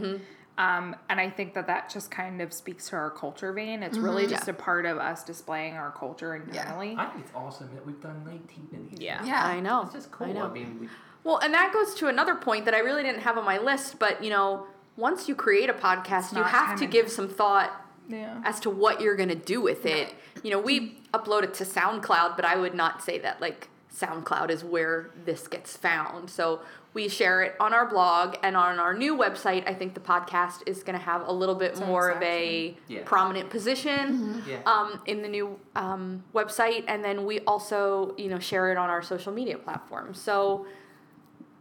um, 0.58 0.94
and 1.08 1.20
I 1.20 1.30
think 1.30 1.54
that 1.54 1.66
that 1.68 1.88
just 1.88 2.10
kind 2.10 2.42
of 2.42 2.52
speaks 2.52 2.88
to 2.90 2.96
our 2.96 3.10
culture 3.10 3.52
vein. 3.52 3.82
It's 3.82 3.96
really 3.96 4.26
just 4.26 4.46
Yeah. 4.46 4.54
a 4.54 4.56
part 4.56 4.84
of 4.86 4.98
us 4.98 5.24
displaying 5.24 5.74
our 5.74 5.90
culture 5.92 6.34
internally. 6.34 6.96
I 6.98 7.06
think 7.06 7.24
it's 7.24 7.34
awesome 7.34 7.70
that 7.74 7.86
we've 7.86 8.00
done 8.00 8.22
19 8.24 8.68
of 8.74 8.90
these. 8.90 9.00
Yeah. 9.00 9.24
yeah. 9.24 9.44
I 9.46 9.60
know. 9.60 9.82
It's 9.82 9.94
just 9.94 10.10
cool. 10.10 10.36
I 10.36 10.40
I, 10.42 10.48
mean, 10.52 10.78
we, 10.80 10.88
Well, 11.24 11.38
and 11.38 11.54
that 11.54 11.72
goes 11.72 11.94
to 11.96 12.08
another 12.08 12.34
point 12.34 12.64
that 12.66 12.74
I 12.74 12.80
really 12.80 13.02
didn't 13.02 13.22
have 13.22 13.38
on 13.38 13.44
my 13.44 13.58
list, 13.58 13.98
but 13.98 14.22
you 14.22 14.30
know, 14.30 14.66
once 14.96 15.28
you 15.28 15.34
create 15.34 15.70
a 15.70 15.72
podcast, 15.72 16.36
you 16.36 16.42
have 16.42 16.78
to 16.78 16.86
give 16.86 17.10
some 17.10 17.28
thought 17.28 17.79
Yeah. 18.10 18.40
as 18.44 18.60
to 18.60 18.70
what 18.70 19.00
you're 19.00 19.16
gonna 19.16 19.34
do 19.34 19.60
with 19.60 19.86
it. 19.86 20.12
You 20.42 20.50
know, 20.50 20.58
we 20.60 20.98
upload 21.14 21.42
it 21.44 21.54
to 21.54 21.64
SoundCloud, 21.64 22.36
but 22.36 22.44
I 22.44 22.56
would 22.56 22.74
not 22.74 23.02
say 23.02 23.18
that 23.20 23.40
like 23.40 23.68
SoundCloud 23.94 24.50
is 24.50 24.62
where 24.64 25.10
this 25.24 25.48
gets 25.48 25.76
found. 25.76 26.30
So 26.30 26.60
we 26.92 27.08
share 27.08 27.42
it 27.42 27.54
on 27.60 27.72
our 27.72 27.86
blog 27.86 28.36
and 28.42 28.56
on 28.56 28.78
our 28.80 28.94
new 28.94 29.16
website. 29.16 29.68
I 29.68 29.74
think 29.74 29.94
the 29.94 30.00
podcast 30.00 30.62
is 30.66 30.82
gonna 30.82 30.98
have 30.98 31.26
a 31.26 31.32
little 31.32 31.54
bit 31.54 31.72
Its 31.72 31.80
own 31.80 31.86
more 31.88 32.08
of 32.10 32.22
a 32.22 32.76
Yeah. 32.88 33.02
prominent 33.04 33.48
position 33.50 34.42
Yeah. 34.46 34.58
um, 34.66 35.00
in 35.06 35.22
the 35.22 35.28
new 35.28 35.58
um, 35.76 36.24
website, 36.34 36.84
and 36.88 37.04
then 37.04 37.24
we 37.26 37.40
also 37.40 38.14
you 38.18 38.28
know 38.28 38.38
share 38.40 38.70
it 38.72 38.76
on 38.76 38.90
our 38.90 39.02
social 39.02 39.32
media 39.32 39.56
platforms. 39.58 40.20
So 40.20 40.66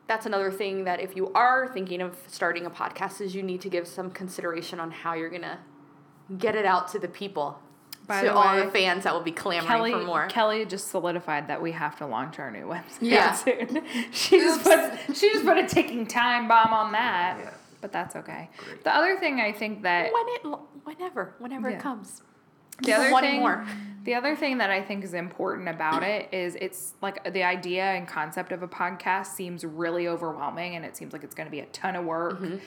that's 0.08 0.26
another 0.26 0.52
thing 0.52 0.86
that 0.86 1.00
if 1.00 1.16
you 1.16 1.32
are 1.34 1.68
thinking 1.72 2.02
of 2.02 2.18
starting 2.28 2.66
a 2.66 2.70
podcast, 2.72 3.22
is 3.22 3.36
you 3.36 3.44
need 3.44 3.62
to 3.62 3.70
give 3.70 3.88
some 3.88 4.10
consideration 4.10 4.80
on 4.80 4.90
how 4.90 5.14
you're 5.14 5.30
gonna 5.30 5.60
get 6.38 6.56
it 6.56 6.66
out 6.66 6.88
to 6.90 7.00
the 7.00 7.08
people, 7.08 7.60
By 8.08 8.22
to 8.22 8.28
the 8.28 8.34
all 8.34 8.56
way, 8.56 8.66
the 8.66 8.72
fans 8.72 9.04
that 9.06 9.14
will 9.14 9.22
be 9.22 9.32
clamoring 9.32 9.68
Kelly, 9.68 9.92
for 9.92 10.00
more. 10.04 10.28
Kelly 10.28 10.66
just 10.66 10.90
solidified 10.90 11.48
that 11.48 11.62
we 11.62 11.72
have 11.72 11.98
to 11.98 12.06
launch 12.06 12.40
our 12.40 12.52
new 12.52 12.66
website 12.68 12.84
Yeah. 13.02 13.34
soon. 13.34 13.84
she 14.12 14.38
just 14.40 14.64
put 14.64 15.16
she 15.16 15.32
just 15.32 15.46
put 15.46 15.58
a 15.58 15.68
ticking 15.68 16.06
time 16.08 16.48
bomb 16.48 16.74
on 16.74 16.92
that. 16.94 17.38
Yeah. 17.40 17.50
But 17.82 17.92
that's 17.92 18.16
okay. 18.18 18.50
Great. 18.58 18.84
The 18.84 18.94
other 18.96 19.18
thing 19.20 19.40
I 19.40 19.52
think 19.54 19.84
that 19.84 20.12
when 20.14 20.54
it, 20.54 20.60
whenever, 20.84 21.34
whenever 21.40 21.70
Yeah. 21.70 21.78
it 21.78 21.82
comes. 21.82 22.22
the 22.82 22.94
other 22.94 23.12
one 23.12 23.24
thing, 23.24 23.40
more. 23.40 23.66
the 24.04 24.16
other 24.16 24.36
thing 24.36 24.58
that 24.60 24.70
I 24.70 24.82
think 24.82 25.04
is 25.04 25.14
important 25.14 25.68
about 25.70 26.04
it 26.04 26.28
is 26.34 26.56
it's 26.56 26.94
like 27.02 27.32
the 27.34 27.44
idea 27.44 27.84
and 27.84 28.08
concept 28.08 28.52
of 28.52 28.64
a 28.64 28.68
podcast 28.68 29.28
seems 29.28 29.64
really 29.66 30.08
overwhelming 30.08 30.76
and 30.76 30.84
it 30.86 30.96
seems 30.98 31.12
like 31.14 31.24
it's 31.24 31.36
going 31.36 31.48
to 31.48 31.52
be 31.52 31.60
a 31.62 31.66
ton 31.68 31.96
of 31.96 32.06
work. 32.06 32.34
Mm-hmm. 32.40 32.58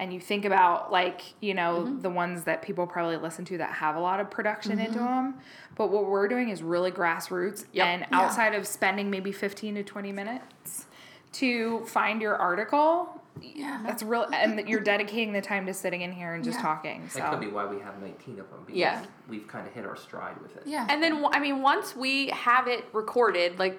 And 0.00 0.14
you 0.14 0.18
think 0.18 0.46
about 0.46 0.90
like, 0.90 1.20
you 1.40 1.52
know, 1.52 1.82
mm-hmm. 1.82 2.00
the 2.00 2.08
ones 2.08 2.44
that 2.44 2.62
people 2.62 2.86
probably 2.86 3.18
listen 3.18 3.44
to 3.44 3.58
that 3.58 3.70
have 3.74 3.96
a 3.96 4.00
lot 4.00 4.18
of 4.18 4.30
production 4.30 4.80
into 4.80 4.98
mm-hmm. 4.98 5.04
them. 5.04 5.34
But 5.76 5.90
what 5.90 6.06
we're 6.06 6.26
doing 6.26 6.48
is 6.48 6.62
really 6.62 6.90
grassroots 6.90 7.66
Yep. 7.72 7.86
and 7.86 8.06
outside 8.10 8.54
of 8.54 8.66
spending 8.66 9.10
maybe 9.10 9.30
15 9.30 9.74
to 9.74 9.82
20 9.82 10.10
minutes 10.10 10.86
to 11.32 11.84
find 11.84 12.22
your 12.22 12.34
article, 12.36 13.20
Yeah. 13.42 13.82
that's 13.84 14.02
real 14.02 14.26
and 14.32 14.66
you're 14.66 14.80
dedicating 14.80 15.34
the 15.34 15.42
time 15.42 15.66
to 15.66 15.74
sitting 15.74 16.00
in 16.00 16.12
here 16.12 16.32
and 16.32 16.42
just 16.42 16.56
Yeah. 16.56 16.62
talking. 16.62 17.08
So 17.10 17.18
That 17.18 17.32
could 17.32 17.40
be 17.40 17.48
why 17.48 17.66
we 17.66 17.78
have 17.80 18.00
19 18.00 18.40
of 18.40 18.50
them 18.50 18.60
because 18.64 18.78
Yeah. 18.78 19.04
we've 19.28 19.46
kind 19.46 19.66
of 19.66 19.74
hit 19.74 19.84
our 19.84 19.96
stride 19.96 20.40
with 20.40 20.56
it. 20.56 20.62
Yeah. 20.64 20.86
And 20.88 21.02
then, 21.02 21.26
I 21.30 21.40
mean, 21.40 21.60
once 21.60 21.94
we 21.94 22.28
have 22.28 22.68
it 22.68 22.86
recorded, 22.94 23.58
like, 23.58 23.78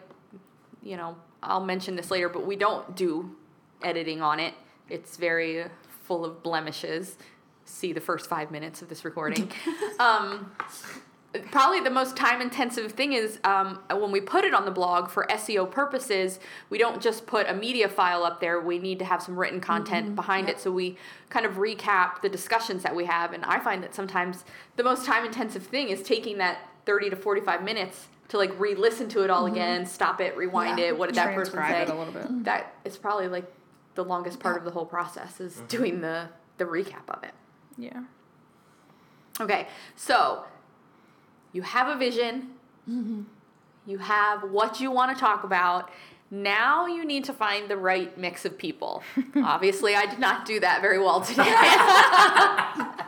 you 0.84 0.98
know, 0.98 1.16
I'll 1.42 1.66
mention 1.66 1.96
this 1.96 2.12
later, 2.12 2.30
but 2.30 2.46
we 2.46 2.56
don't 2.56 2.96
do 2.96 3.36
editing 3.82 4.22
on 4.22 4.40
it. 4.40 4.54
It's 4.88 5.18
very 5.18 5.66
full 6.12 6.25
of 6.25 6.44
blemishes. 6.44 7.15
See 7.63 7.94
the 7.94 8.01
first 8.01 8.27
five 8.27 8.51
minutes 8.51 8.82
of 8.82 8.89
this 8.89 9.06
recording. 9.06 9.50
um, 10.01 10.51
probably 11.51 11.80
the 11.80 11.89
most 11.89 12.18
time 12.18 12.41
intensive 12.41 12.91
thing 12.91 13.13
is 13.13 13.39
um, 13.46 13.80
when 13.89 14.12
we 14.12 14.20
put 14.20 14.44
it 14.44 14.53
on 14.53 14.65
the 14.65 14.72
blog 14.72 15.10
for 15.10 15.25
SEO 15.30 15.72
purposes, 15.72 16.41
we 16.70 16.77
don't 16.77 17.01
just 17.01 17.25
put 17.25 17.48
a 17.48 17.53
media 17.53 17.88
file 17.88 18.25
up 18.25 18.41
there. 18.41 18.60
We 18.60 18.77
need 18.77 19.00
to 19.00 19.06
have 19.06 19.22
some 19.22 19.39
written 19.39 19.62
content 19.62 20.13
behind 20.13 20.50
it. 20.50 20.60
So 20.60 20.70
we 20.70 20.98
kind 21.30 21.46
of 21.46 21.53
recap 21.53 22.22
the 22.22 22.27
discussions 22.27 22.84
that 22.84 22.94
we 22.94 23.06
have. 23.06 23.32
And 23.32 23.46
I 23.46 23.60
find 23.60 23.82
that 23.82 23.96
sometimes 23.96 24.44
the 24.75 24.84
most 24.84 25.06
time 25.06 25.24
intensive 25.24 25.63
thing 25.63 25.88
is 25.88 26.03
taking 26.03 26.39
that 26.39 26.58
30 26.86 27.12
to 27.12 27.15
45 27.15 27.63
minutes 27.63 28.08
to 28.27 28.38
like 28.38 28.60
re 28.60 28.75
listen 28.75 29.08
to 29.10 29.24
it 29.24 29.30
all 29.30 29.46
again, 29.46 29.86
stop 29.86 30.20
it, 30.20 30.36
rewind 30.36 30.77
Yeah. 30.77 30.88
it. 30.88 30.98
What 30.98 31.06
did 31.08 31.15
that 31.15 31.36
person 31.36 31.53
say? 31.58 31.84
it 31.84 31.89
a 31.89 31.96
little 31.96 32.12
bit. 32.12 32.44
That 32.44 32.75
is 32.84 32.98
probably 32.98 33.30
like 33.30 33.50
the 33.96 34.04
longest 34.04 34.40
part 34.40 34.58
of 34.58 34.64
the 34.66 34.72
whole 34.72 34.86
process 34.86 35.40
is 35.40 35.62
doing 35.68 36.02
the, 36.02 36.28
the 36.58 36.66
recap 36.66 37.08
of 37.10 37.24
it. 37.24 37.34
Yeah. 37.78 38.04
Okay, 39.40 39.68
so 39.96 40.44
you 41.54 41.62
have 41.64 41.88
a 41.88 41.96
vision, 41.98 42.50
you 43.86 43.98
have 44.00 44.44
what 44.52 44.80
you 44.80 44.92
want 44.92 45.16
to 45.16 45.20
talk 45.20 45.44
about. 45.44 45.90
Now 46.30 46.86
you 46.88 47.04
need 47.06 47.24
to 47.26 47.34
find 47.34 47.68
the 47.70 47.78
right 47.78 48.16
mix 48.18 48.46
of 48.46 48.58
people. 48.58 49.04
Obviously, 49.36 49.96
I 49.96 50.06
did 50.06 50.20
not 50.20 50.46
do 50.46 50.60
that 50.62 50.82
very 50.82 51.00
well 51.00 51.22
today. 51.22 51.44
I 51.46 53.08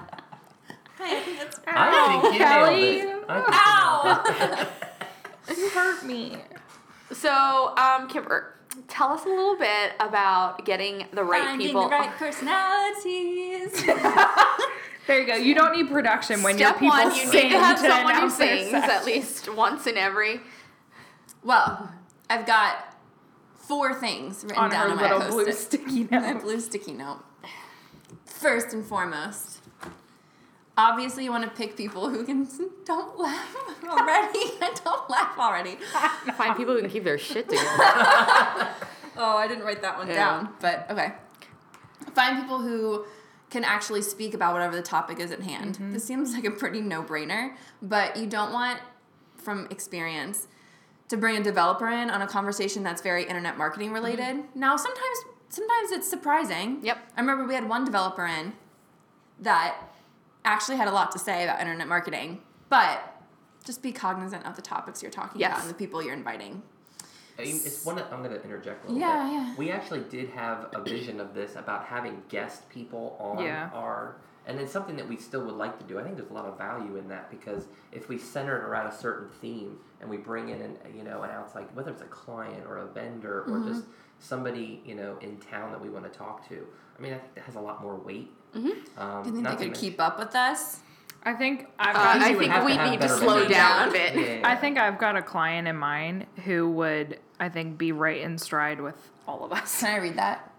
think 1.23 1.39
that's 1.39 1.59
I 1.67 2.21
think 2.21 2.33
you 2.33 2.39
Kelly. 2.39 2.97
nailed 2.97 3.23
it. 3.23 3.29
I 3.29 4.25
think 4.25 4.37
you 4.37 4.55
nailed 4.55 4.67
it. 5.49 5.57
You 5.57 5.69
hurt 5.69 6.05
me. 6.05 6.37
so, 7.11 7.73
um, 7.77 8.07
Kimber, 8.07 8.55
tell 8.87 9.09
us 9.09 9.25
a 9.25 9.29
little 9.29 9.57
bit 9.57 9.93
about 9.99 10.65
getting 10.65 11.05
the 11.13 11.23
right 11.23 11.43
finding 11.43 11.67
people. 11.67 11.83
the 11.83 11.89
right 11.89 12.11
personalities. 12.17 13.83
There 15.05 15.19
you 15.19 15.27
go. 15.27 15.35
You 15.35 15.53
don't 15.53 15.75
need 15.75 15.89
production 15.89 16.41
when 16.43 16.55
Step 16.55 16.79
your 16.79 16.91
people 16.91 16.97
one, 16.97 17.13
you 17.13 17.25
sing 17.25 17.43
need 17.47 17.51
to 17.51 17.59
have 17.59 17.81
to 17.81 17.89
someone 17.89 18.15
who 18.21 18.29
sings 18.29 18.73
at 18.73 19.05
least 19.05 19.53
once 19.53 19.85
in 19.85 19.97
every. 19.97 20.39
well, 21.43 21.91
I've 22.29 22.45
got 22.45 22.95
four 23.57 23.93
things 23.93 24.43
written 24.43 24.57
on 24.59 24.69
down 24.69 24.91
her 24.91 24.95
on 24.95 25.01
little 25.01 25.19
my 25.19 25.29
blue 25.29 25.45
post-it. 25.45 25.61
sticky 25.61 26.03
My 26.11 26.31
note. 26.31 26.41
blue 26.43 26.59
sticky 26.61 26.93
note. 26.93 27.19
First 28.25 28.73
and 28.73 28.85
foremost, 28.85 29.59
obviously 30.77 31.23
you 31.23 31.31
want 31.31 31.43
to 31.43 31.49
pick 31.49 31.77
people 31.77 32.09
who 32.09 32.25
can 32.25 32.47
don't 32.85 33.19
laugh 33.19 33.55
already. 33.87 34.39
don't 34.83 35.09
laugh 35.09 35.37
already. 35.37 35.75
Find 36.37 36.51
um, 36.51 36.57
people 36.57 36.73
who 36.73 36.81
can 36.81 36.89
keep 36.89 37.03
their 37.03 37.17
shit 37.17 37.49
together. 37.49 37.67
Oh, 39.15 39.37
I 39.37 39.47
didn't 39.47 39.63
write 39.63 39.81
that 39.81 39.97
one 39.97 40.07
Yeah. 40.07 40.15
down, 40.15 40.49
but 40.59 40.87
okay. 40.89 41.13
Find 42.13 42.41
people 42.41 42.59
who 42.59 43.05
can 43.49 43.63
actually 43.63 44.01
speak 44.01 44.33
about 44.33 44.53
whatever 44.53 44.75
the 44.75 44.81
topic 44.81 45.19
is 45.19 45.31
at 45.31 45.41
hand. 45.41 45.75
Mm-hmm. 45.75 45.93
This 45.93 46.03
seems 46.03 46.33
like 46.33 46.43
a 46.43 46.51
pretty 46.51 46.81
no-brainer, 46.81 47.55
but 47.81 48.17
you 48.17 48.25
don't 48.25 48.51
want 48.51 48.79
from 49.37 49.67
experience 49.69 50.47
to 51.09 51.17
bring 51.17 51.37
a 51.37 51.43
developer 51.43 51.87
in 51.87 52.09
on 52.09 52.21
a 52.21 52.27
conversation 52.27 52.81
that's 52.81 53.01
very 53.01 53.23
internet 53.23 53.57
marketing 53.57 53.87
mm-hmm. 53.89 53.95
related. 53.95 54.43
Now, 54.55 54.75
sometimes 54.75 55.17
sometimes 55.49 55.91
it's 55.91 56.09
surprising. 56.09 56.79
Yep. 56.81 56.97
I 57.15 57.21
remember 57.21 57.45
we 57.45 57.53
had 57.53 57.69
one 57.69 57.85
developer 57.85 58.25
in 58.25 58.53
that 59.39 59.75
actually 60.45 60.77
had 60.77 60.87
a 60.87 60.91
lot 60.91 61.11
to 61.11 61.19
say 61.19 61.43
about 61.43 61.59
internet 61.59 61.87
marketing, 61.87 62.41
but 62.69 63.21
just 63.65 63.81
be 63.81 63.91
cognizant 63.91 64.45
of 64.45 64.55
the 64.55 64.61
topics 64.61 65.01
you're 65.01 65.11
talking 65.11 65.39
Yes. 65.39 65.51
about 65.51 65.61
and 65.61 65.69
the 65.69 65.73
people 65.75 66.01
you're 66.03 66.13
inviting. 66.13 66.61
I 67.39 67.43
mean, 67.43 67.55
It's 67.65 67.83
one. 67.85 67.95
that- 67.95 68.11
I'm 68.11 68.21
going 68.21 68.31
to 68.35 68.43
interject 68.43 68.83
a 68.85 68.87
little 68.91 68.99
Yeah, 69.01 69.23
bit. 69.23 69.33
yeah. 69.33 69.55
We 69.57 69.71
actually 69.71 70.01
did 70.01 70.29
have 70.31 70.67
a 70.73 70.81
vision 70.81 71.19
of 71.19 71.33
this 71.33 71.55
about 71.55 71.85
having 71.85 72.21
guest 72.29 72.69
people 72.69 73.17
on 73.19 73.43
Yeah. 73.43 73.69
our, 73.73 74.17
and 74.45 74.59
it's 74.59 74.71
something 74.71 74.95
that 74.97 75.07
we 75.07 75.15
still 75.17 75.43
would 75.45 75.55
like 75.55 75.77
to 75.79 75.85
do. 75.85 75.99
I 75.99 76.03
think 76.03 76.17
there's 76.17 76.29
a 76.29 76.33
lot 76.33 76.45
of 76.45 76.57
value 76.57 76.97
in 76.97 77.07
that 77.09 77.29
because 77.31 77.67
if 77.91 78.09
we 78.09 78.17
center 78.17 78.57
it 78.57 78.63
around 78.63 78.87
a 78.87 78.95
certain 78.95 79.29
theme 79.41 79.77
and 80.01 80.09
we 80.09 80.17
bring 80.17 80.49
in 80.49 80.61
an, 80.61 80.77
you 80.95 81.03
know, 81.03 81.21
an 81.23 81.29
outside, 81.31 81.65
whether 81.73 81.91
it's 81.91 82.01
a 82.01 82.05
client 82.05 82.65
or 82.67 82.77
a 82.77 82.85
vendor 82.87 83.41
or 83.43 83.59
Mm-hmm. 83.59 83.67
just 83.73 83.85
somebody 84.19 84.81
you 84.85 84.95
know 84.95 85.17
in 85.21 85.35
town 85.37 85.71
that 85.71 85.81
we 85.81 85.89
want 85.89 86.11
to 86.11 86.17
talk 86.17 86.47
to. 86.49 86.65
I 86.97 87.01
mean, 87.01 87.13
I 87.13 87.17
think 87.17 87.35
that 87.35 87.43
has 87.45 87.55
a 87.55 87.59
lot 87.61 87.81
more 87.81 87.95
weight. 87.95 88.31
Um, 88.55 88.61
Do 88.63 88.69
you 88.69 88.73
think 88.75 89.23
they 89.25 89.31
could 89.33 89.43
mention- 89.59 89.73
keep 89.73 89.99
up 90.01 90.19
with 90.19 90.35
us? 90.35 90.79
I 91.25 91.33
think 91.33 91.67
I've 91.79 91.95
Uh. 91.95 91.99
I 92.25 92.33
think 92.33 92.39
we 92.39 92.47
have 92.75 92.89
need 92.91 93.01
to 93.01 93.07
slow 93.09 93.39
vendors. 93.39 93.51
down 93.57 93.87
a 93.87 93.91
bit. 93.91 94.13
Yeah, 94.15 94.21
yeah, 94.21 94.39
yeah. 94.39 94.47
I 94.49 94.55
think 94.57 94.77
I've 94.77 94.97
got 94.99 95.15
a 95.15 95.21
client 95.21 95.67
in 95.69 95.75
mind 95.77 96.25
who 96.43 96.69
would, 96.71 97.19
I 97.39 97.47
think, 97.49 97.77
be 97.77 97.91
right 97.93 98.19
in 98.21 98.37
stride 98.37 98.81
with 98.81 98.95
all 99.27 99.43
of 99.45 99.53
us. 99.53 99.79
Can 99.79 99.93
I 99.93 99.97
read 100.03 100.17
that? 100.17 100.52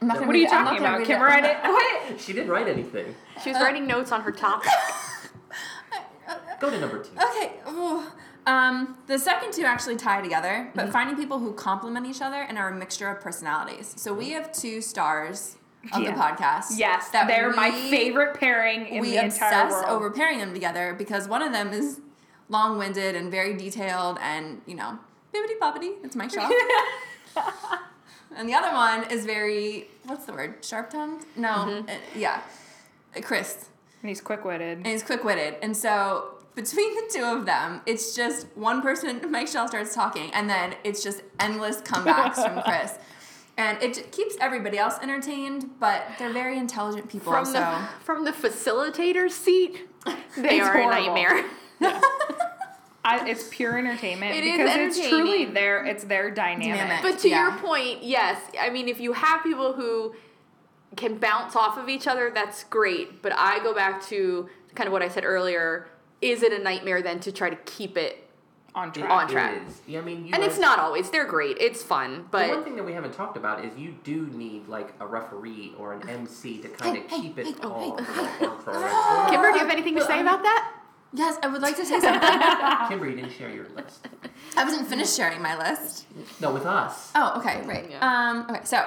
I'm 0.00 0.08
not 0.08 0.14
gonna 0.16 0.26
What 0.26 0.36
are 0.36 0.38
you 0.38 0.46
it- 0.46 0.50
talking 0.50 0.78
about? 0.78 0.98
read 0.98 1.06
Kim, 1.06 1.20
it. 1.20 1.24
write 1.24 1.44
it. 1.44 1.56
What? 1.62 2.20
She 2.20 2.32
didn't 2.32 2.50
write 2.50 2.68
anything. 2.68 3.14
She 3.42 3.50
was 3.50 3.60
writing 3.60 3.86
notes 3.86 4.12
on 4.12 4.20
her 4.22 4.32
topic. 4.32 4.70
Go 6.60 6.70
to 6.70 6.78
number 6.80 7.02
two. 7.02 7.10
Okay. 7.16 7.52
ooh. 7.68 8.02
Um, 8.46 8.98
the 9.06 9.18
second 9.18 9.52
two 9.54 9.64
actually 9.64 9.96
tie 9.96 10.20
together, 10.20 10.48
Mm-hmm. 10.68 10.76
but 10.76 10.90
finding 10.92 11.16
people 11.16 11.38
who 11.38 11.52
complement 11.54 12.06
each 12.06 12.20
other 12.20 12.42
and 12.42 12.58
are 12.58 12.68
a 12.68 12.74
mixture 12.74 13.08
of 13.08 13.20
personalities. 13.20 13.94
So 13.96 14.12
we 14.12 14.30
have 14.30 14.52
two 14.52 14.80
stars 14.82 15.56
of 15.92 16.02
Yeah. 16.02 16.12
the 16.14 16.20
podcast. 16.20 16.66
Yes, 16.76 17.08
that 17.10 17.26
they're 17.26 17.52
my 17.52 17.70
favorite 17.70 18.38
pairing 18.38 18.86
in 18.86 19.00
we 19.00 19.12
the 19.12 19.24
entire 19.24 19.64
obsess 19.66 19.84
over 19.88 20.10
pairing 20.10 20.38
them 20.38 20.52
together 20.52 20.94
because 20.96 21.26
one 21.28 21.42
of 21.42 21.52
them 21.52 21.72
is 21.72 22.00
long-winded 22.50 23.16
and 23.16 23.30
very 23.30 23.54
detailed 23.56 24.18
and 24.20 24.60
you 24.66 24.74
know 24.74 24.98
bibbity 25.34 25.58
bobbity. 25.60 25.94
It's 26.04 26.14
my 26.16 26.28
Shaw. 26.28 26.48
And 28.36 28.48
the 28.48 28.54
other 28.54 28.72
one 28.72 29.10
is 29.10 29.24
very 29.24 29.88
what's 30.04 30.24
the 30.26 30.32
word? 30.32 30.64
Sharp-tongued? 30.64 31.24
No. 31.36 31.48
Mm-hmm. 31.48 31.88
uh, 31.88 31.92
yeah. 32.16 32.40
Uh, 33.16 33.20
Chris. 33.20 33.66
and 34.02 34.08
he's 34.08 34.20
quick-witted. 34.20 34.78
and 34.78 34.86
he's 34.86 35.02
quick-witted 35.02 35.56
and 35.62 35.76
so 35.76 36.30
between 36.54 36.94
the 36.94 37.10
two 37.12 37.24
of 37.24 37.46
them 37.46 37.80
it's 37.86 38.14
just 38.14 38.46
one 38.54 38.82
person 38.82 39.20
mike 39.30 39.48
shell 39.48 39.66
starts 39.68 39.94
talking 39.94 40.30
and 40.34 40.48
then 40.48 40.74
it's 40.84 41.02
just 41.02 41.22
endless 41.40 41.80
comebacks 41.80 42.34
from 42.44 42.62
chris 42.66 42.92
and 43.56 43.80
it 43.82 43.94
j- 43.94 44.02
keeps 44.10 44.36
everybody 44.40 44.78
else 44.78 44.96
entertained 45.02 45.70
but 45.80 46.02
they're 46.18 46.32
very 46.32 46.58
intelligent 46.58 47.08
people 47.08 47.32
From 47.32 47.44
so 47.44 47.52
the 47.54 47.88
from 48.04 48.24
the 48.24 48.32
facilitator's 48.32 49.34
seat, 49.34 49.88
they 50.36 50.58
It's 50.58 50.66
are 50.68 50.72
horrible. 50.72 50.92
a 50.92 51.06
nightmare. 51.06 51.44
I, 53.04 53.28
it's 53.28 53.48
pure 53.50 53.76
entertainment 53.78 54.34
It 54.34 54.44
is 54.44 54.56
because 54.56 54.98
it's 54.98 55.08
truly 55.08 55.44
their 55.44 55.84
it's 55.84 56.04
their 56.04 56.30
dynamic. 56.30 56.78
Dynamic. 56.78 57.02
But 57.02 57.18
to 57.20 57.28
your 57.28 57.52
point, 57.58 58.02
yes. 58.02 58.40
I 58.58 58.70
mean, 58.70 58.88
if 58.88 58.98
you 58.98 59.12
have 59.12 59.42
people 59.42 59.74
who 59.74 60.14
can 60.96 61.18
bounce 61.18 61.54
off 61.54 61.76
of 61.76 61.88
each 61.88 62.06
other, 62.06 62.30
that's 62.34 62.64
great. 62.64 63.20
But 63.20 63.32
I 63.36 63.58
go 63.62 63.74
back 63.74 64.02
to 64.06 64.48
kind 64.74 64.86
of 64.86 64.92
what 64.92 65.02
I 65.02 65.08
said 65.08 65.24
earlier, 65.24 65.86
is 66.22 66.42
it 66.42 66.52
a 66.52 66.58
nightmare 66.62 67.02
then 67.02 67.20
to 67.20 67.32
try 67.32 67.50
to 67.50 67.56
keep 67.66 67.96
it? 67.98 68.20
on 68.76 68.90
track. 68.92 69.08
On 69.08 69.28
track. 69.28 69.56
It 69.56 69.68
is. 69.68 69.80
Yeah, 69.86 70.00
I 70.00 70.02
mean, 70.02 70.26
you 70.26 70.32
And 70.34 70.42
guys- 70.42 70.46
it's 70.52 70.58
not 70.58 70.80
always. 70.80 71.08
They're 71.10 71.26
great. 71.26 71.58
It's 71.60 71.80
fun, 71.82 72.26
The 72.32 72.48
one 72.48 72.64
thing 72.64 72.74
that 72.74 72.82
we 72.84 72.92
haven't 72.92 73.12
talked 73.14 73.36
about 73.36 73.64
is 73.64 73.76
you 73.78 73.94
do 74.02 74.26
need 74.32 74.66
like 74.66 74.92
a 74.98 75.06
referee 75.06 75.74
or 75.78 75.92
an 75.92 76.08
MC 76.08 76.58
to 76.58 76.68
kind 76.70 76.96
of 76.98 77.04
Hey, 77.04 77.16
hey, 77.16 77.22
keep 77.22 77.38
it 77.38 77.46
hey, 77.46 77.54
oh, 77.62 77.70
all. 77.70 77.96
hey. 77.98 78.04
Ah! 78.66 79.26
Kimber, 79.30 79.48
do 79.52 79.58
you 79.58 79.60
have 79.64 79.70
anything 79.70 79.94
to 79.94 80.04
say 80.04 80.20
about 80.20 80.42
that? 80.42 80.72
Yes, 81.16 81.38
I 81.42 81.46
would 81.46 81.62
like 81.62 81.76
to 81.76 81.84
say 81.86 82.00
something. 82.00 82.20
Kimberly, 82.88 83.10
you 83.12 83.16
didn't 83.20 83.32
share 83.32 83.48
your 83.50 83.66
list. 83.76 84.08
I 84.56 84.64
wasn't 84.64 84.88
finished 84.88 85.16
sharing 85.16 85.40
my 85.40 85.56
list. 85.56 86.06
No, 86.40 86.52
with 86.52 86.66
us. 86.66 87.12
Oh, 87.14 87.38
okay, 87.38 87.62
right. 87.66 87.86
Yeah. 87.88 88.00
Um, 88.00 88.46
okay, 88.50 88.64
so 88.64 88.84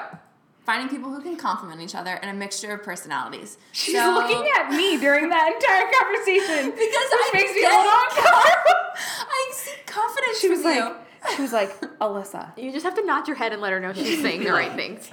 finding 0.65 0.89
people 0.89 1.09
who 1.13 1.21
can 1.21 1.37
compliment 1.37 1.79
each 1.81 1.95
other 1.95 2.11
and 2.21 2.29
a 2.29 2.33
mixture 2.33 2.73
of 2.73 2.83
personalities. 2.83 3.57
She's 3.71 3.95
So- 3.95 4.11
looking 4.13 4.45
at 4.59 4.69
me 4.71 4.97
during 4.97 5.29
that 5.29 5.53
entire 5.53 5.87
conversation. 6.01 6.71
because 6.71 7.09
Which 7.11 7.21
I 7.23 7.29
makes 7.33 7.53
me 7.53 7.61
get 7.61 7.71
a 7.71 7.77
little. 7.77 7.91
I 9.29 9.51
see 9.53 9.71
confidence 9.85 10.39
She 10.41 10.49
was 10.49 10.61
from 10.61 10.73
you. 10.75 10.81
like, 10.83 11.35
she 11.35 11.41
was 11.41 11.53
like, 11.53 11.79
Alyssa. 11.99 12.57
You 12.57 12.73
just 12.73 12.83
have 12.85 12.95
to 12.95 13.05
nod 13.05 13.27
your 13.27 13.37
head 13.37 13.53
and 13.53 13.61
let 13.61 13.71
her 13.71 13.79
know 13.79 13.93
she's 13.93 14.21
saying 14.21 14.43
the 14.43 14.51
right 14.51 14.73
things. 14.73 15.09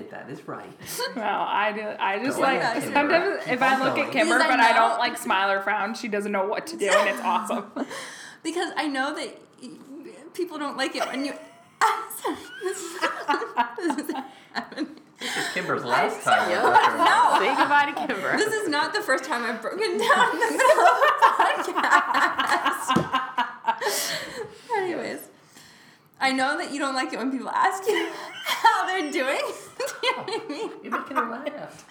Yes, 0.00 0.06
it, 0.06 0.10
that 0.10 0.30
is 0.30 0.46
right. 0.48 0.70
Well, 1.16 1.24
I 1.48 1.72
do. 1.72 1.82
I 1.98 2.18
just 2.24 2.36
Go 2.36 2.42
like 2.42 2.60
ahead, 2.60 2.82
Kimber. 2.82 2.94
sometimes 2.94 3.44
Keep 3.44 3.52
if 3.54 3.62
I 3.62 3.84
look 3.84 3.94
going. 3.96 4.06
at 4.06 4.12
Kimber, 4.12 4.38
Because 4.38 4.50
I 4.50 4.56
but 4.56 4.60
I 4.60 4.70
know- 4.72 4.88
don't 4.88 4.98
like 4.98 5.16
smile 5.18 5.50
or 5.50 5.60
frown, 5.62 5.94
she 5.94 6.08
doesn't 6.08 6.32
know 6.32 6.46
what 6.46 6.66
to 6.68 6.76
do, 6.76 6.88
and 6.90 7.08
it's 7.08 7.20
awesome. 7.22 7.70
because 8.42 8.72
I 8.76 8.86
know 8.86 9.14
that 9.14 9.38
y- 9.62 9.70
people 10.34 10.58
don't 10.58 10.76
like 10.76 10.94
it 10.96 11.06
when 11.06 11.24
you. 11.24 11.32
this 12.62 12.80
is, 12.82 13.00
this 13.78 14.08
is 14.08 14.14
happening. 14.52 14.88
Kimber's 15.54 15.84
last 15.84 16.22
time. 16.24 16.48
Yeah. 16.50 16.62
on 16.64 16.72
Record. 16.72 16.98
No. 16.98 17.38
Say 17.40 17.54
goodbye 17.56 17.86
to 17.92 18.06
Kimber. 18.06 18.36
This 18.38 18.54
is 18.54 18.68
not 18.68 18.92
the 18.94 19.00
first 19.02 19.24
time 19.24 19.44
I've 19.44 19.60
broken 19.60 19.98
down 19.98 20.32
in 20.32 20.40
the 20.40 20.50
middle 20.50 20.86
of 20.86 21.02
a 21.02 21.20
podcast. 21.36 22.96
Anyways, 24.76 25.28
I 26.20 26.32
know 26.32 26.58
that 26.58 26.70
you 26.72 26.78
don't 26.78 26.94
like 26.94 27.12
it 27.12 27.18
when 27.18 27.30
people 27.30 27.48
ask 27.48 27.86
you 27.88 28.08
how 28.44 28.86
they're 28.86 29.10
doing. 29.10 29.40
You 30.02 30.16
know 30.16 30.22
what 30.22 30.42
I 30.44 30.48
mean? 30.48 30.70
You're 30.82 30.98
making 31.00 31.16
her 31.16 31.30
laugh. 31.30 31.86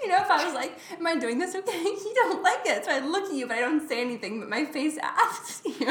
You 0.00 0.08
know, 0.08 0.18
if 0.20 0.30
I 0.30 0.44
was 0.44 0.54
like, 0.54 0.78
"Am 0.96 1.04
I 1.06 1.16
doing 1.16 1.38
this 1.38 1.54
okay?" 1.54 1.82
You 1.82 2.12
don't 2.14 2.42
like 2.42 2.60
it, 2.64 2.84
so 2.84 2.92
I 2.92 3.00
look 3.00 3.24
at 3.24 3.34
you, 3.34 3.46
but 3.48 3.56
I 3.56 3.60
don't 3.60 3.88
say 3.88 4.00
anything. 4.00 4.38
But 4.40 4.48
my 4.48 4.64
face 4.64 4.96
asks 5.02 5.62
you, 5.64 5.88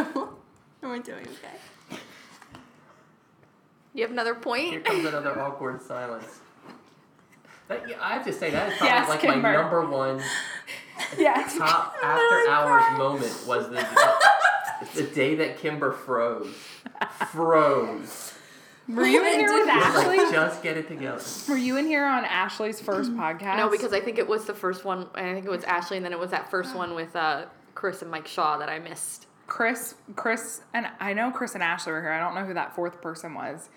"Am 0.83 0.91
I 0.91 0.99
doing 0.99 1.25
okay?" 1.27 1.99
You 3.93 4.03
have 4.03 4.11
another 4.11 4.35
point. 4.35 4.69
Here 4.69 4.79
comes 4.81 5.05
another 5.05 5.39
awkward 5.41 5.81
silence. 5.81 6.39
That, 7.67 7.89
yeah, 7.89 7.97
I 7.99 8.13
have 8.13 8.25
to 8.25 8.31
say 8.33 8.51
that 8.51 8.71
is 8.71 8.77
probably 8.77 8.95
Yes, 8.95 9.09
like 9.09 9.19
Kimber. 9.19 9.41
my 9.41 9.51
number 9.53 9.85
one 9.89 10.21
yes. 11.17 11.57
top 11.57 11.95
after 12.01 12.49
hours 12.49 12.97
moment 12.97 13.43
was 13.45 13.69
the 13.69 13.85
the 14.93 15.03
day 15.03 15.35
that 15.35 15.59
Kimber 15.59 15.91
froze. 15.91 16.53
Froze. 17.31 18.33
Were 18.87 19.05
you 19.05 19.25
in 19.25 19.39
here 19.39 19.53
with 19.53 19.67
Ashley? 19.67 20.17
Like, 20.17 20.31
just 20.31 20.63
get 20.63 20.77
it 20.77 20.87
together. 20.87 21.21
Were 21.49 21.57
you 21.57 21.75
in 21.75 21.87
here 21.87 22.05
on 22.05 22.23
Ashley's 22.23 22.79
first 22.79 23.11
podcast? 23.11 23.57
No, 23.57 23.69
because 23.69 23.91
I 23.91 23.99
think 23.99 24.17
it 24.17 24.27
was 24.27 24.45
the 24.45 24.53
first 24.53 24.85
one. 24.85 25.07
I 25.13 25.33
think 25.33 25.45
it 25.45 25.51
was 25.51 25.65
Ashley, 25.65 25.97
and 25.97 26.05
then 26.05 26.13
it 26.13 26.19
was 26.19 26.31
that 26.31 26.49
first 26.49 26.73
one 26.73 26.95
with 26.95 27.13
uh, 27.13 27.47
Chris 27.75 28.01
and 28.01 28.09
Mike 28.09 28.27
Shaw 28.27 28.57
that 28.59 28.69
I 28.69 28.79
missed. 28.79 29.27
Chris, 29.45 29.95
Chris, 30.15 30.61
and 30.73 30.87
I 31.01 31.13
know 31.13 31.31
Chris 31.31 31.53
and 31.53 31.63
Ashley 31.63 31.91
were 31.91 32.01
here. 32.01 32.11
I 32.11 32.19
don't 32.19 32.33
know 32.33 32.45
who 32.45 32.53
that 32.53 32.75
fourth 32.75 33.01
person 33.01 33.33
was. 33.33 33.69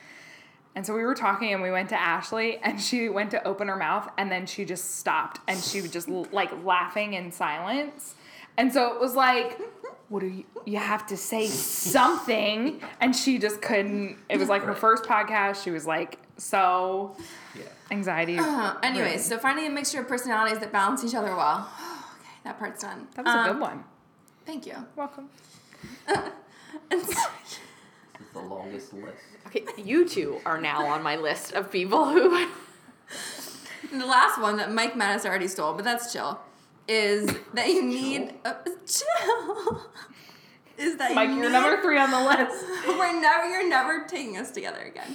And 0.77 0.87
so 0.87 0.95
we 0.95 1.03
were 1.03 1.17
talking, 1.17 1.53
and 1.53 1.61
we 1.61 1.73
went 1.73 1.89
to 1.89 2.01
Ashley, 2.01 2.59
and 2.59 2.81
she 2.81 3.09
went 3.09 3.33
to 3.33 3.47
open 3.47 3.67
her 3.67 3.77
mouth, 3.77 4.09
and 4.17 4.31
then 4.31 4.47
she 4.47 4.65
just 4.65 4.97
stopped, 4.97 5.41
and 5.49 5.59
she 5.59 5.81
was 5.81 5.91
just 5.91 6.09
like 6.09 6.65
laughing 6.65 7.15
in 7.15 7.33
silence. 7.33 8.15
And 8.57 8.73
so 8.73 8.95
it 8.95 9.01
was 9.01 9.17
like, 9.17 9.59
"What 10.11 10.21
do 10.21 10.27
you? 10.27 10.45
You 10.67 10.77
have 10.79 11.07
to 11.07 11.17
say 11.17 11.47
something." 11.47 12.83
And 13.01 13.17
she 13.17 13.39
just 13.39 13.63
couldn't. 13.63 14.19
It 14.29 14.39
was 14.39 14.49
like 14.51 14.63
her 14.65 14.75
first 14.75 15.05
podcast. 15.05 15.65
She 15.65 15.71
was 15.71 15.87
like 15.87 16.19
so 16.37 17.17
Yeah. 17.55 17.63
anxiety. 17.91 18.37
Uh, 18.39 18.75
anyways, 18.83 19.25
so 19.25 19.39
finding 19.39 19.67
a 19.67 19.71
mixture 19.71 20.01
of 20.01 20.09
personalities 20.09 20.59
that 20.59 20.71
balance 20.73 21.03
each 21.05 21.15
other 21.15 21.35
well. 21.35 21.71
okay, 22.21 22.31
that 22.45 22.59
part's 22.59 22.83
done. 22.83 23.09
That 23.15 23.25
was 23.25 23.35
a 23.35 23.39
Um, 23.39 23.47
good 23.53 23.61
one. 23.61 23.85
Thank 24.45 24.67
you. 24.67 24.75
Welcome. 24.97 25.31
And 26.93 27.01
This 27.03 27.09
is 27.11 27.17
the 28.33 28.41
longest 28.41 28.93
list. 28.93 29.17
Okay, 29.47 29.65
you 29.77 30.09
two 30.09 30.41
are 30.45 30.61
now 30.61 30.87
on 30.87 31.03
my 31.03 31.17
list 31.17 31.53
of 31.53 31.71
people 31.71 32.09
who. 32.11 32.35
And 32.37 34.01
the 34.01 34.07
last 34.07 34.41
one 34.41 34.57
that 34.59 34.73
Mike 34.73 34.95
Mattis 34.95 35.25
already 35.25 35.49
stole, 35.49 35.73
but 35.75 35.85
that's 35.85 36.13
chill, 36.13 36.41
is 36.91 37.33
that 37.55 37.69
you 37.69 37.83
need 37.85 38.35
a, 38.45 38.57
chill. 38.85 39.87
Is 40.77 40.97
that 40.97 41.15
Mike, 41.15 41.29
you 41.29 41.37
you're 41.37 41.51
number 41.51 41.83
three 41.83 41.99
on 41.99 42.11
the 42.11 42.19
list. 42.19 42.65
We're 42.89 43.21
never. 43.21 43.47
You're 43.47 43.69
never 43.69 44.07
taking 44.09 44.39
us 44.39 44.51
together 44.51 44.81
again. 44.81 45.15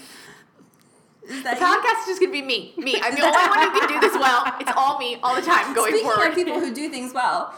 Is 1.27 1.41
that 1.43 1.57
The 1.57 1.65
podcast 1.65 2.01
is 2.01 2.05
just 2.05 2.19
gonna 2.19 2.31
be 2.31 2.43
me. 2.43 2.75
Me. 2.77 3.01
I'm 3.01 3.15
the 3.15 3.21
only 3.25 3.49
one 3.49 3.73
who 3.73 3.79
can 3.79 3.89
do 3.89 3.99
this 3.99 4.13
well. 4.13 4.45
It's 4.59 4.71
all 4.77 4.99
me 4.99 5.17
all 5.23 5.33
the 5.33 5.41
time 5.41 5.73
going 5.73 5.91
Speaking 5.91 6.07
forward. 6.11 6.29
of 6.29 6.35
people 6.35 6.59
who 6.59 6.71
do 6.71 6.87
things 6.89 7.15
well, 7.15 7.55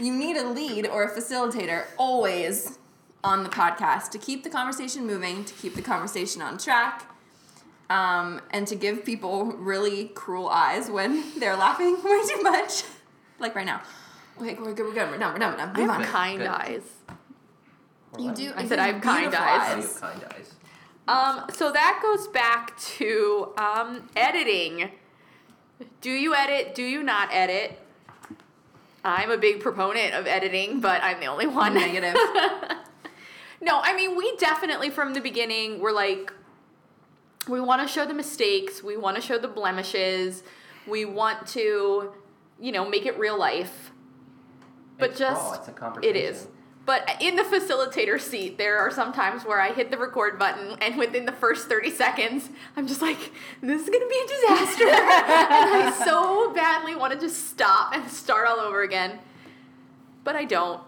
you 0.00 0.12
need 0.12 0.36
a 0.36 0.48
lead 0.48 0.88
or 0.88 1.04
a 1.04 1.16
facilitator 1.16 1.84
always 1.96 2.80
on 3.22 3.44
the 3.44 3.48
podcast 3.48 4.10
to 4.10 4.18
keep 4.18 4.42
the 4.42 4.50
conversation 4.50 5.06
moving, 5.06 5.44
to 5.44 5.54
keep 5.54 5.76
the 5.76 5.82
conversation 5.82 6.42
on 6.42 6.58
track, 6.58 7.08
um, 7.88 8.40
and 8.50 8.66
to 8.66 8.74
give 8.74 9.04
people 9.04 9.44
really 9.52 10.06
cruel 10.08 10.48
eyes 10.48 10.90
when 10.90 11.22
they're 11.38 11.56
laughing 11.56 11.94
way 12.02 12.22
too 12.26 12.42
much. 12.42 12.82
Like 13.38 13.54
right 13.54 13.66
now. 13.66 13.82
Okay, 14.40 14.54
we're 14.54 14.74
good, 14.74 14.86
we're 14.86 14.94
good, 14.94 15.10
we're 15.10 15.18
done, 15.18 15.32
we're 15.32 15.38
done, 15.38 15.52
we're 15.52 15.56
done. 15.56 15.72
I 15.74 15.80
Move 15.80 15.90
have 15.90 16.06
kind 16.06 16.38
Good. 16.38 16.46
eyes. 16.48 16.82
You 18.18 18.32
do. 18.32 18.52
I 18.54 18.66
said 18.66 18.78
I 18.78 18.92
have 18.92 19.02
kind 19.02 19.30
beautiful 19.30 19.44
eyes. 19.46 19.84
Have 19.84 20.00
kind 20.00 20.24
eyes. 20.34 20.54
Um, 21.08 21.46
so 21.54 21.70
that 21.72 22.00
goes 22.02 22.28
back 22.28 22.78
to 22.78 23.52
um, 23.58 24.08
editing. 24.16 24.90
Do 26.00 26.10
you 26.10 26.34
edit? 26.34 26.74
Do 26.74 26.82
you 26.82 27.02
not 27.02 27.28
edit? 27.32 27.78
I'm 29.04 29.30
a 29.30 29.38
big 29.38 29.60
proponent 29.60 30.14
of 30.14 30.26
editing, 30.26 30.80
but 30.80 31.02
I'm 31.02 31.20
the 31.20 31.26
only 31.26 31.46
one. 31.46 31.74
Negative. 31.74 32.16
No, 33.60 33.80
I 33.82 33.96
mean, 33.96 34.16
we 34.16 34.36
definitely 34.36 34.90
from 34.90 35.14
the 35.14 35.20
beginning 35.20 35.80
were 35.80 35.92
like, 35.92 36.32
we 37.48 37.60
want 37.60 37.82
to 37.82 37.88
show 37.88 38.04
the 38.04 38.14
mistakes, 38.14 38.82
we 38.82 38.96
want 38.96 39.16
to 39.16 39.22
show 39.22 39.38
the 39.38 39.48
blemishes, 39.48 40.42
we 40.86 41.04
want 41.04 41.46
to, 41.48 42.12
you 42.60 42.72
know, 42.72 42.88
make 42.88 43.06
it 43.06 43.18
real 43.18 43.38
life. 43.38 43.92
But 44.98 45.10
It's 45.10 45.18
just 45.18 45.42
raw, 45.42 45.52
it's 45.54 45.68
a 45.68 45.72
conversation. 45.72 46.16
is. 46.16 46.48
But 46.86 47.16
in 47.20 47.34
the 47.34 47.42
facilitator 47.42 48.20
seat, 48.20 48.58
there 48.58 48.78
are 48.78 48.92
some 48.92 49.12
times 49.12 49.44
where 49.44 49.60
I 49.60 49.72
hit 49.72 49.90
the 49.90 49.98
record 49.98 50.38
button, 50.38 50.76
and 50.80 50.96
within 50.96 51.26
the 51.26 51.32
first 51.32 51.68
30 51.68 51.90
seconds, 51.90 52.48
I'm 52.76 52.86
just 52.86 53.02
like, 53.02 53.32
this 53.60 53.82
is 53.82 53.88
gonna 53.90 54.06
be 54.06 54.20
a 54.24 54.28
disaster. 54.28 54.84
and 54.88 54.94
I 54.94 56.02
so 56.04 56.52
badly 56.54 56.94
want 56.94 57.12
to 57.12 57.18
just 57.18 57.48
stop 57.48 57.92
and 57.92 58.08
start 58.08 58.46
all 58.46 58.60
over 58.60 58.82
again. 58.82 59.18
But 60.22 60.36
I 60.36 60.44
don't. 60.44 60.80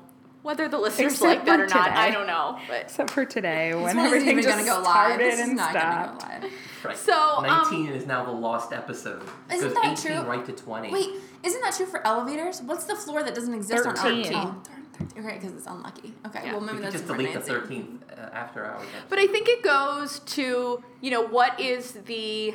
Whether 0.49 0.67
the 0.67 0.79
listeners 0.79 1.13
Except 1.13 1.29
like 1.29 1.45
that 1.45 1.59
for 1.59 1.65
or 1.65 1.67
not, 1.67 1.91
I 1.91 2.11
don't 2.11 2.27
know. 2.27 2.59
But 2.67 2.81
Except 2.85 3.11
for 3.11 3.27
today, 3.27 3.75
when 3.75 3.83
one 3.83 3.91
isn't 3.91 4.07
everything 4.07 4.37
just 4.37 4.49
gonna 4.49 4.65
go 4.65 4.77
live. 4.81 4.85
started 4.85 5.21
This 5.21 5.35
is 5.41 5.49
and 5.49 5.57
not 5.59 5.71
stopped. 5.73 6.21
gonna 6.23 6.41
go 6.41 6.47
live. 6.47 6.53
Right. 6.85 6.97
So, 6.97 7.13
um, 7.37 7.43
19 7.47 7.89
is 7.89 8.07
now 8.07 8.25
the 8.25 8.31
lost 8.31 8.73
episode. 8.73 9.21
It 9.51 9.57
Isn't 9.57 9.69
goes 9.69 9.75
that 9.75 9.99
18 10.07 10.23
true? 10.23 10.31
right 10.31 10.47
to 10.47 10.53
20. 10.53 10.91
Wait, 10.91 11.11
isn't 11.43 11.61
that 11.61 11.75
true 11.77 11.85
for 11.85 12.07
elevators? 12.07 12.63
What's 12.63 12.85
the 12.85 12.97
floor 12.97 13.23
that 13.25 13.35
doesn't 13.35 13.53
exist 13.53 13.87
on 13.87 13.95
13. 13.95 14.33
Earth? 14.35 14.43
Oh, 14.43 14.63
thirteen. 14.99 15.23
Okay, 15.23 15.35
because 15.39 15.53
it's 15.55 15.67
unlucky. 15.67 16.15
Okay, 16.29 16.41
Yeah. 16.47 16.53
well 16.53 16.61
we 16.61 16.67
maybe 16.69 16.77
could 16.79 16.85
that's 16.87 16.95
just 16.95 17.05
for 17.05 17.13
delete 17.19 17.35
the 17.35 17.53
Nancy. 17.53 17.53
13th 17.53 17.99
uh, 18.19 18.21
after 18.33 18.65
hours. 18.65 18.87
But 19.11 19.19
I 19.19 19.27
think 19.27 19.51
it 19.51 19.63
goes 19.63 20.21
to, 20.21 20.83
you 21.03 21.11
know, 21.11 21.27
what 21.27 21.61
is 21.61 21.93
the 22.07 22.55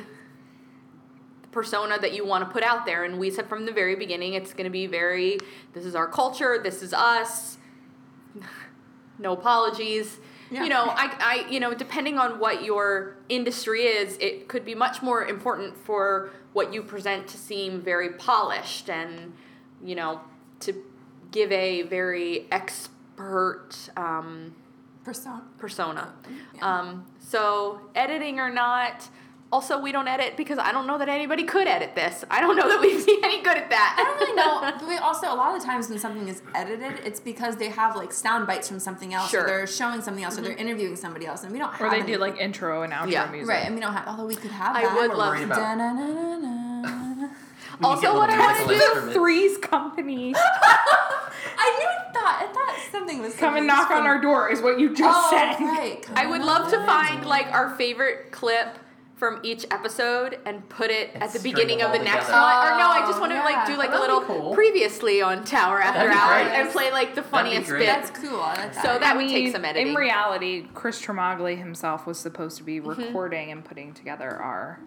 persona 1.52 1.96
that 2.00 2.12
you 2.12 2.26
want 2.26 2.44
to 2.44 2.50
put 2.52 2.64
out 2.64 2.86
there? 2.86 3.04
And 3.04 3.20
we 3.20 3.30
said 3.30 3.48
from 3.48 3.66
the 3.66 3.72
very 3.72 3.94
beginning, 3.94 4.34
it's 4.34 4.52
going 4.52 4.64
to 4.64 4.70
be 4.70 4.88
very, 4.88 5.38
this 5.74 5.84
is 5.84 5.94
our 5.94 6.08
culture, 6.08 6.58
this 6.60 6.82
is 6.82 6.92
us, 6.92 7.58
no 9.18 9.32
apologies. 9.32 10.18
Yeah. 10.50 10.62
You 10.64 10.68
know, 10.68 10.84
I, 10.84 11.16
I, 11.18 11.50
you 11.50 11.58
know, 11.58 11.74
depending 11.74 12.18
on 12.18 12.38
what 12.38 12.64
your 12.64 13.16
industry 13.28 13.82
is, 13.82 14.16
it 14.20 14.46
could 14.48 14.64
be 14.64 14.74
much 14.74 15.02
more 15.02 15.24
important 15.24 15.76
for 15.76 16.30
what 16.52 16.72
you 16.72 16.82
present 16.82 17.26
to 17.28 17.38
seem 17.38 17.80
very 17.80 18.10
polished 18.10 18.88
and, 18.88 19.32
you 19.82 19.94
know, 19.94 20.20
to 20.60 20.74
give 21.30 21.50
a 21.50 21.82
very 21.82 22.46
expert, 22.52 23.70
um, 23.96 24.54
Persona. 25.04 25.42
persona. 25.58 26.14
Yeah. 26.54 26.80
Um, 26.80 27.06
so 27.18 27.80
editing 27.94 28.38
or 28.38 28.50
not, 28.50 29.08
also 29.52 29.80
we 29.80 29.92
don't 29.92 30.08
edit 30.08 30.36
because 30.36 30.58
I 30.58 30.72
don't 30.72 30.86
know 30.86 30.98
that 30.98 31.08
anybody 31.08 31.44
could 31.44 31.68
edit 31.68 31.94
this. 31.94 32.24
I 32.30 32.40
don't 32.40 32.56
know 32.56 32.68
that 32.68 32.80
we'd 32.80 33.04
be 33.06 33.18
any 33.22 33.40
good 33.42 33.56
at 33.56 33.70
that. 33.70 33.94
I 33.98 34.02
don't 34.04 34.18
really 34.20 34.34
know. 34.34 34.60
But 34.64 34.88
we 34.88 34.96
also, 34.96 35.26
a 35.32 35.36
lot 35.36 35.54
of 35.54 35.60
the 35.60 35.66
times 35.66 35.88
when 35.88 35.98
something 35.98 36.28
is 36.28 36.42
edited, 36.54 37.00
it's 37.06 37.20
because 37.20 37.56
they 37.56 37.68
have 37.68 37.94
like 37.96 38.12
sound 38.12 38.46
bites 38.46 38.68
from 38.68 38.80
something 38.80 39.14
else, 39.14 39.30
Sure. 39.30 39.44
or 39.44 39.46
they're 39.46 39.66
showing 39.66 40.00
something 40.02 40.24
else, 40.24 40.38
or 40.38 40.42
they're 40.42 40.52
mm-hmm. 40.52 40.60
interviewing 40.68 40.96
somebody 40.96 41.26
else, 41.26 41.44
and 41.44 41.52
we 41.52 41.58
don't 41.58 41.72
have. 41.72 41.80
Or 41.80 41.90
they 41.90 42.00
any- 42.02 42.12
do 42.12 42.18
like 42.18 42.36
intro 42.38 42.82
and 42.82 42.92
outro 42.92 43.10
Yeah. 43.10 43.30
music. 43.30 43.48
right, 43.48 43.64
and 43.66 43.74
we 43.74 43.80
don't 43.80 43.92
have. 43.92 44.08
Although 44.08 44.26
we 44.26 44.34
could 44.36 44.50
have 44.50 44.74
I 44.74 44.82
that. 44.82 44.94
would 44.96 45.10
We're 45.10 45.16
love 45.16 45.34
worried 45.34 45.44
about- 45.44 45.56
Da-na-na-na-na. 45.78 47.28
Also, 47.82 48.14
what 48.16 48.30
I 48.30 48.38
wanna 48.38 48.66
do- 48.68 48.74
instruments. 48.74 49.14
Three's 49.14 49.58
company 49.58 50.32
I 51.56 51.76
knew 51.78 51.88
I 51.88 52.12
thought 52.12 52.38
I 52.42 52.52
thought 52.52 52.92
something 52.92 53.20
was 53.20 53.34
come 53.34 53.56
and 53.56 53.66
coming 53.66 53.66
knock 53.66 53.90
on 53.90 54.06
our 54.06 54.20
door 54.20 54.48
is 54.48 54.60
what 54.62 54.78
you 54.78 54.94
just 54.94 55.02
Oh, 55.24 55.30
said. 55.30 55.60
right. 55.64 56.00
Come 56.02 56.16
I 56.16 56.26
would 56.26 56.40
love 56.42 56.70
to 56.70 56.76
find 56.86 57.24
like 57.26 57.46
our 57.52 57.74
favorite 57.76 58.30
clip 58.30 58.78
from 59.16 59.38
each 59.44 59.64
episode 59.70 60.38
and 60.44 60.68
put 60.68 60.90
it 60.90 61.10
And 61.14 61.22
at 61.22 61.32
the 61.32 61.38
beginning 61.38 61.82
of 61.82 61.92
the 61.92 61.98
next 62.00 62.26
together. 62.26 62.32
one. 62.42 62.66
Or 62.66 62.78
no, 62.78 62.88
I 62.88 63.00
just 63.06 63.18
Oh, 63.18 63.20
want 63.20 63.30
to 63.32 63.36
yeah. 63.36 63.44
like 63.44 63.66
do 63.66 63.76
like 63.76 63.88
a 63.90 63.92
That'd 63.92 64.00
little 64.08 64.20
cool. 64.22 64.54
previously 64.54 65.22
on 65.22 65.44
Tower 65.44 65.80
After 65.80 66.08
That'd 66.08 66.16
Hours 66.16 66.52
and 66.52 66.68
play 66.70 66.90
like 66.90 67.14
the 67.14 67.22
funniest 67.22 67.68
great. 67.68 67.80
bit. 67.80 67.86
That's 67.86 68.10
cool. 68.10 68.40
I 68.40 68.54
like 68.56 68.74
that. 68.74 68.82
So 68.82 68.98
that 68.98 69.02
I 69.02 69.16
would 69.16 69.28
take 69.28 69.52
some 69.52 69.64
editing. 69.64 69.88
In 69.90 69.94
reality, 69.94 70.66
Chris 70.74 71.00
Tremagli 71.00 71.56
himself 71.56 72.06
was 72.06 72.18
supposed 72.18 72.56
to 72.58 72.64
be 72.64 72.80
recording 72.80 73.52
and 73.52 73.64
putting 73.64 73.94
together 73.94 74.30
our 74.30 74.80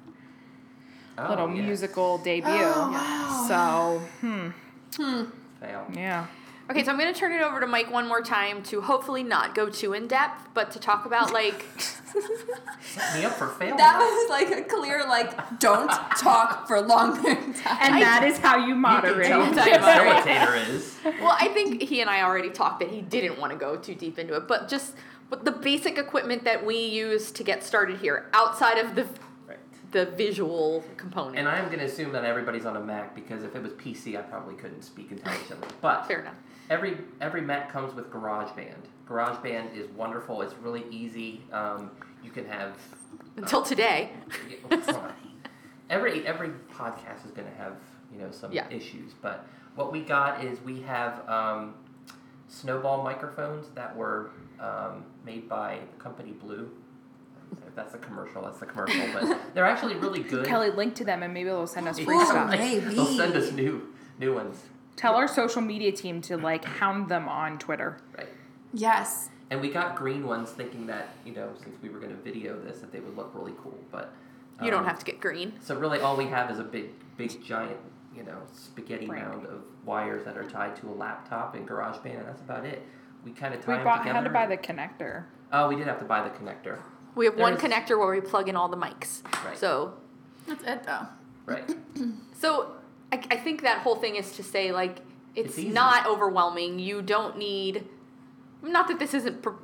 Oh, 1.20 1.30
little 1.30 1.50
yes. 1.56 1.66
musical 1.66 2.18
debut. 2.20 2.52
Oh, 2.52 2.92
wow. 2.92 3.46
So, 3.48 4.02
hmm, 4.22 4.50
Fail. 5.60 5.88
yeah. 5.96 6.28
Okay, 6.69 6.84
so 6.84 6.91
I'm 6.91 6.99
going 6.99 7.13
to 7.13 7.17
turn 7.17 7.32
it 7.32 7.41
over 7.41 7.62
to 7.62 7.67
Mike 7.67 7.89
one 7.91 8.08
more 8.08 8.21
time 8.21 8.62
to 8.63 8.82
hopefully 8.82 9.23
not 9.23 9.56
go 9.56 9.69
too 9.69 9.93
in 9.93 10.08
depth, 10.08 10.49
but 10.53 10.69
to 10.71 10.80
talk 10.80 11.06
about 11.06 11.32
like 11.32 11.65
Set 12.82 13.15
me 13.15 13.23
up 13.25 13.34
for 13.34 13.47
failure. 13.47 13.77
that 13.77 13.99
was 13.99 14.30
like 14.30 14.51
a 14.51 14.63
clear 14.67 15.06
like 15.08 15.60
don't 15.60 15.89
talk 16.17 16.67
for 16.67 16.82
long 16.82 17.21
periods 17.21 17.60
of 17.60 17.63
time. 17.63 17.77
And 17.82 18.01
that 18.01 18.23
is 18.25 18.38
how 18.38 18.58
you 18.58 18.75
moderate. 18.75 19.30
You 19.30 19.36
can 19.36 19.53
tell 19.53 19.65
Time 19.65 20.06
what 20.06 20.23
the 20.25 20.30
facilitator 20.30 20.69
is. 20.69 20.97
well, 21.21 21.38
I 21.39 21.47
think 21.49 21.82
he 21.84 22.01
and 22.01 22.10
I 22.10 22.23
already 22.23 22.49
talked 22.49 22.80
that 22.82 22.89
he 22.89 23.01
didn't 23.01 23.39
want 23.39 23.53
to 23.53 23.58
go 23.58 23.77
too 23.77 23.95
deep 23.95 24.19
into 24.19 24.36
it, 24.36 24.47
but 24.47 24.67
just 24.67 24.93
but 25.30 25.45
the 25.45 25.51
basic 25.51 25.97
equipment 25.97 26.43
that 26.43 26.65
we 26.65 26.77
use 26.77 27.32
to 27.32 27.43
get 27.43 27.63
started 27.63 27.99
here 27.99 28.30
outside 28.34 28.77
of 28.77 28.95
the 28.95 29.08
the 29.91 30.06
visual 30.06 30.84
component. 30.97 31.38
And 31.38 31.47
I'm 31.47 31.67
going 31.67 31.80
to 31.80 31.86
assume 31.86 32.12
that 32.12 32.25
everybody's 32.25 32.65
on 32.65 32.75
a 32.75 32.82
Mac 32.82 33.15
because 33.15 33.43
if 33.43 33.56
it 33.56 33.63
was 33.63 33.71
PC, 33.73 34.17
I 34.17 34.21
probably 34.21 34.56
couldn't 34.56 34.82
speak 34.82 35.12
intelligently. 35.12 35.69
But 35.82 36.06
Fair 36.08 36.19
enough. 36.19 36.36
Every 36.69 36.97
every 37.21 37.41
Mac 37.41 37.71
comes 37.71 37.93
with 37.93 38.10
GarageBand. 38.12 38.75
GarageBand 39.08 39.75
is 39.75 39.88
wonderful. 39.91 40.41
It's 40.41 40.56
really 40.56 40.84
easy. 40.91 41.41
Um, 41.51 41.91
you 42.23 42.32
can 42.32 42.45
have 42.45 42.77
Until 43.38 43.62
today. 43.62 44.12
Yeah, 44.49 44.77
come 44.77 44.95
on. 44.95 45.13
every 45.89 46.25
every 46.27 46.49
podcast 46.73 47.25
is 47.25 47.32
going 47.32 47.47
to 47.49 47.56
have 47.58 47.73
you 48.12 48.19
know 48.19 48.32
some 48.32 48.51
Yeah. 48.51 48.69
issues, 48.69 49.13
but 49.21 49.45
what 49.75 49.91
we 49.91 50.01
got 50.01 50.43
is 50.43 50.60
we 50.62 50.82
have 50.82 51.27
um, 51.30 51.75
snowball 52.47 53.03
microphones 53.03 53.67
that 53.75 53.95
were 53.95 54.32
um, 54.60 55.06
made 55.25 55.47
by 55.47 55.80
the 55.95 56.03
company 56.03 56.32
Blue. 56.32 56.69
If 57.65 57.75
that's 57.75 57.93
a 57.93 57.97
commercial, 57.97 58.41
that's 58.41 58.60
the 58.60 58.65
commercial, 58.65 59.06
but 59.13 59.39
they're 59.53 59.63
actually 59.65 59.95
really 59.95 60.19
good. 60.19 60.45
Kelly, 60.45 60.69
link 60.71 60.95
to 60.95 61.06
them 61.06 61.23
and 61.23 61.34
maybe 61.34 61.47
they'll 61.49 61.65
send 61.67 61.88
us 61.88 61.97
free 61.99 62.15
Ooh, 62.15 62.25
stuff. 62.25 62.49
Maybe. 62.49 62.93
They'll 62.93 63.06
send 63.06 63.36
us 63.36 63.51
new 63.53 63.88
new 64.19 64.34
ones, 64.34 64.58
Tell 64.97 65.15
our 65.15 65.27
social 65.27 65.62
media 65.62 65.91
team 65.93 66.19
to 66.23 66.36
like 66.38 66.65
hound 66.65 67.07
them 67.07 67.29
on 67.29 67.57
Twitter. 67.60 67.99
right? 68.17 68.27
yes. 68.73 69.29
And 69.49 69.62
we 69.62 69.69
got 69.69 69.95
green 69.95 70.27
ones, 70.27 70.49
thinking 70.49 70.88
that 70.88 71.07
you 71.25 71.33
know 71.33 71.49
since 71.63 71.77
we 71.81 71.88
were 71.88 71.99
going 71.99 72.12
to 72.15 72.21
video 72.21 72.60
this, 72.60 72.79
that 72.79 72.91
they 72.91 72.99
would 72.99 73.15
look 73.15 73.31
really 73.33 73.53
cool, 73.63 73.77
but 73.91 74.12
You 74.62 74.69
don't 74.69 74.81
um, 74.81 74.86
have 74.88 74.99
to 74.99 75.05
get 75.05 75.21
green. 75.21 75.53
So 75.62 75.75
really, 75.77 76.01
all 76.01 76.17
we 76.17 76.25
have 76.25 76.51
is 76.51 76.60
a 76.60 76.63
big, 76.65 76.89
big, 77.15 77.41
giant, 77.45 77.77
you 78.13 78.23
know, 78.23 78.39
spaghetti 78.53 79.05
Brand. 79.05 79.29
mound 79.29 79.45
of 79.45 79.62
wires 79.86 80.25
that 80.25 80.36
are 80.38 80.43
tied 80.49 80.75
to 80.77 80.88
a 80.89 80.91
laptop 80.91 81.55
and 81.55 81.65
GarageBand, 81.65 82.17
and 82.19 82.27
that's 82.27 82.41
about 82.41 82.65
it. 82.65 82.81
We 83.23 83.31
kind 83.31 83.53
of 83.53 83.62
tie 83.62 83.71
We 83.71 83.75
them 83.77 83.83
bought 83.86 83.97
together. 83.99 84.15
had 84.15 84.23
to 84.25 84.29
buy 84.31 84.45
the 84.47 84.57
connector. 84.57 85.23
Oh, 85.53 85.69
we 85.69 85.75
did 85.77 85.88
have 85.88 85.99
to 85.99 86.05
buy 86.05 86.27
the 86.27 86.36
connector. 86.36 86.79
We 87.15 87.23
have 87.25 87.38
one 87.38 87.55
There's- 87.55 87.63
connector 87.89 87.97
where 87.97 88.12
we 88.12 88.19
plug 88.19 88.49
in 88.49 88.55
all 88.57 88.67
the 88.67 88.75
mics. 88.77 89.21
Right. 89.45 89.57
So 89.57 89.93
That's 90.47 90.63
it 90.65 90.83
though. 90.83 91.07
Right. 91.45 91.63
So 92.33 92.73
I, 93.12 93.22
I 93.32 93.38
think 93.38 93.62
that 93.62 93.80
whole 93.80 93.96
thing 93.96 94.15
is 94.15 94.34
to 94.34 94.43
say 94.43 94.72
like 94.72 95.00
it's, 95.36 95.58
It's 95.58 95.74
not 95.74 96.08
overwhelming. 96.08 96.80
You 96.80 97.02
don't 97.02 97.38
need 97.38 97.88
not 98.63 98.88
that 98.88 99.00
this 99.00 99.13
isn't 99.13 99.41
pro- 99.43 99.58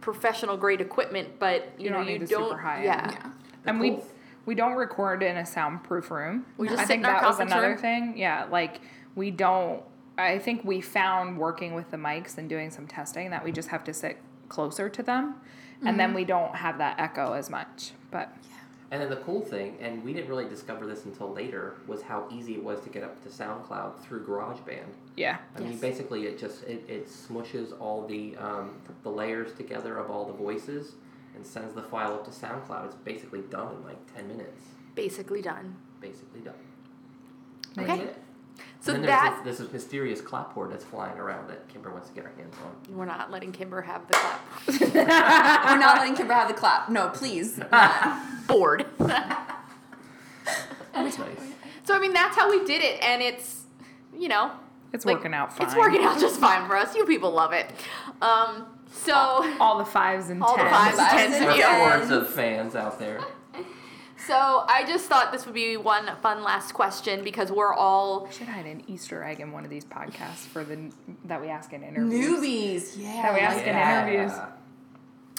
professional 0.00 0.56
grade 0.56 0.80
equipment, 0.80 1.38
but 1.38 1.72
you, 1.78 1.84
You 1.84 1.90
know 1.90 1.96
don't 1.98 2.06
you 2.06 2.12
need 2.18 2.22
the 2.22 2.26
don't. 2.26 2.48
super 2.50 2.58
high 2.60 2.84
yeah. 2.84 3.10
Yeah. 3.12 3.30
And 3.66 3.80
we 3.80 3.90
cool- 3.90 4.06
we 4.46 4.54
don't 4.54 4.72
record 4.74 5.22
in 5.22 5.36
a 5.36 5.46
soundproof 5.46 6.10
room. 6.10 6.46
We 6.56 6.66
just 6.68 6.78
I 6.78 6.82
sit 6.82 6.88
think 6.88 7.00
in 7.04 7.06
our 7.10 7.20
that 7.20 7.28
was 7.28 7.40
another 7.40 7.68
room. 7.70 7.78
thing. 7.78 8.16
Yeah, 8.18 8.46
like 8.50 8.80
we 9.14 9.30
don't. 9.30 9.82
I 10.18 10.38
think 10.38 10.64
we 10.64 10.80
found 10.80 11.38
working 11.38 11.74
with 11.74 11.90
the 11.90 11.96
mics 11.96 12.36
and 12.38 12.48
doing 12.48 12.70
some 12.70 12.86
testing 12.86 13.30
that 13.30 13.44
we 13.44 13.52
just 13.52 13.68
have 13.68 13.84
to 13.84 13.94
sit 13.94 14.18
closer 14.48 14.88
to 14.88 15.02
them, 15.02 15.34
and 15.80 15.88
Mm-hmm. 15.90 15.96
then 15.98 16.14
we 16.14 16.24
don't 16.24 16.54
have 16.56 16.78
that 16.78 16.98
echo 16.98 17.34
as 17.34 17.48
much. 17.50 17.92
But 18.10 18.34
And 18.92 19.00
then 19.00 19.08
the 19.08 19.16
cool 19.16 19.40
thing, 19.40 19.76
and 19.80 20.02
we 20.02 20.12
didn't 20.12 20.28
really 20.28 20.48
discover 20.48 20.84
this 20.84 21.04
until 21.04 21.32
later, 21.32 21.74
was 21.86 22.02
how 22.02 22.26
easy 22.32 22.54
it 22.54 22.64
was 22.64 22.80
to 22.80 22.88
get 22.88 23.04
up 23.04 23.22
to 23.22 23.28
SoundCloud 23.28 24.00
through 24.00 24.26
GarageBand. 24.26 24.94
yeah, 25.16 25.38
I 25.56 25.60
mean, 25.60 25.78
basically, 25.78 26.26
it 26.26 26.38
just 26.38 26.64
it, 26.64 26.84
it 26.88 27.06
smushes 27.06 27.72
all 27.80 28.04
the 28.06 28.36
um, 28.36 28.80
the 29.04 29.10
layers 29.10 29.54
together 29.54 29.96
of 29.96 30.10
all 30.10 30.24
the 30.24 30.32
voices 30.32 30.94
and 31.36 31.46
sends 31.46 31.72
the 31.74 31.82
file 31.82 32.14
up 32.14 32.24
to 32.24 32.32
SoundCloud. 32.32 32.86
It's 32.86 32.94
basically 32.96 33.42
done 33.42 33.76
in 33.76 33.84
like 33.84 34.14
ten 34.14 34.26
minutes. 34.26 34.64
Basically 34.96 35.40
done. 35.40 35.76
Basically 36.00 36.40
done. 36.40 36.54
Okay. 37.78 38.08
That's 38.80 38.80
it. 38.80 38.84
So 38.84 38.94
and 38.94 39.04
then 39.04 39.10
there's 39.10 39.22
that 39.22 39.44
this, 39.44 39.58
this 39.58 39.72
mysterious 39.72 40.20
clapboard 40.20 40.72
that's 40.72 40.84
flying 40.84 41.18
around 41.18 41.48
that 41.48 41.68
Kimber 41.68 41.90
wants 41.90 42.08
to 42.08 42.14
get 42.14 42.24
her 42.24 42.32
hands 42.36 42.54
on. 42.64 42.96
we're 42.96 43.04
not 43.04 43.30
letting 43.30 43.52
Kimber 43.52 43.82
have 43.82 44.06
the 44.06 44.14
clap. 44.14 44.40
We're 44.94 45.78
not 45.78 45.98
letting 45.98 46.14
Kimber 46.14 46.34
have 46.34 46.48
the 46.48 46.54
clap. 46.54 46.88
No, 46.88 47.08
please. 47.10 47.60
Bored. 48.46 48.86
That's 48.98 49.18
nice. 51.18 51.38
so 51.84 51.94
I 51.94 51.98
mean 52.00 52.12
that's 52.12 52.36
how 52.36 52.50
we 52.50 52.64
did 52.64 52.82
it, 52.82 53.02
and 53.02 53.22
it's 53.22 53.62
you 54.16 54.28
know 54.28 54.50
it's 54.92 55.04
like, 55.04 55.16
working 55.16 55.34
out 55.34 55.56
fine. 55.56 55.66
It's 55.66 55.76
working 55.76 56.02
out 56.02 56.18
just 56.20 56.40
fine 56.40 56.66
for 56.66 56.76
us. 56.76 56.94
You 56.96 57.04
people 57.06 57.30
love 57.30 57.52
it. 57.52 57.70
Um, 58.20 58.66
so. 58.92 59.14
All 59.60 59.78
the 59.78 59.84
fives 59.84 60.30
and 60.30 60.42
All 60.42 60.56
the 60.56 60.64
tens. 60.64 60.76
fives 60.76 60.98
and 60.98 61.08
Fives 61.08 61.22
tens 61.22 61.34
and 61.36 61.44
of 61.50 61.56
you. 61.56 61.62
tens. 61.62 62.08
Hordes 62.08 62.10
of 62.10 62.34
fans 62.34 62.74
out 62.74 62.98
there. 62.98 63.20
So 64.26 64.64
I 64.68 64.84
just 64.86 65.06
thought 65.06 65.32
this 65.32 65.46
would 65.46 65.54
be 65.54 65.76
one 65.76 66.10
fun 66.22 66.42
last 66.42 66.72
question 66.72 67.24
because 67.24 67.50
we're 67.50 67.72
all 67.72 68.26
We 68.26 68.32
should 68.32 68.48
hide 68.48 68.66
an 68.66 68.82
Easter 68.86 69.24
egg 69.24 69.40
in 69.40 69.50
one 69.52 69.64
of 69.64 69.70
these 69.70 69.84
podcasts 69.84 70.46
for 70.46 70.62
the 70.64 70.92
that 71.24 71.40
we 71.40 71.48
ask 71.48 71.72
in 71.72 71.82
interviews. 71.82 72.38
Newbies. 72.40 73.02
Yeah. 73.02 73.22
That 73.22 73.34
we 73.34 73.40
ask 73.40 73.56
like 73.56 73.66
in 73.66 73.76
interviews. 73.76 74.32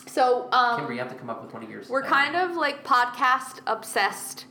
so 0.07 0.49
um, 0.51 0.79
Kimber, 0.79 0.93
you 0.93 0.99
have 0.99 1.09
to 1.09 1.15
come 1.15 1.29
up 1.29 1.43
with 1.43 1.53
one 1.53 1.63
of 1.63 1.69
yours. 1.69 1.89
we're 1.89 2.01
kind 2.03 2.35
of 2.35 2.55
like 2.55 2.83
podcast 2.83 3.59
obsessed 3.67 4.45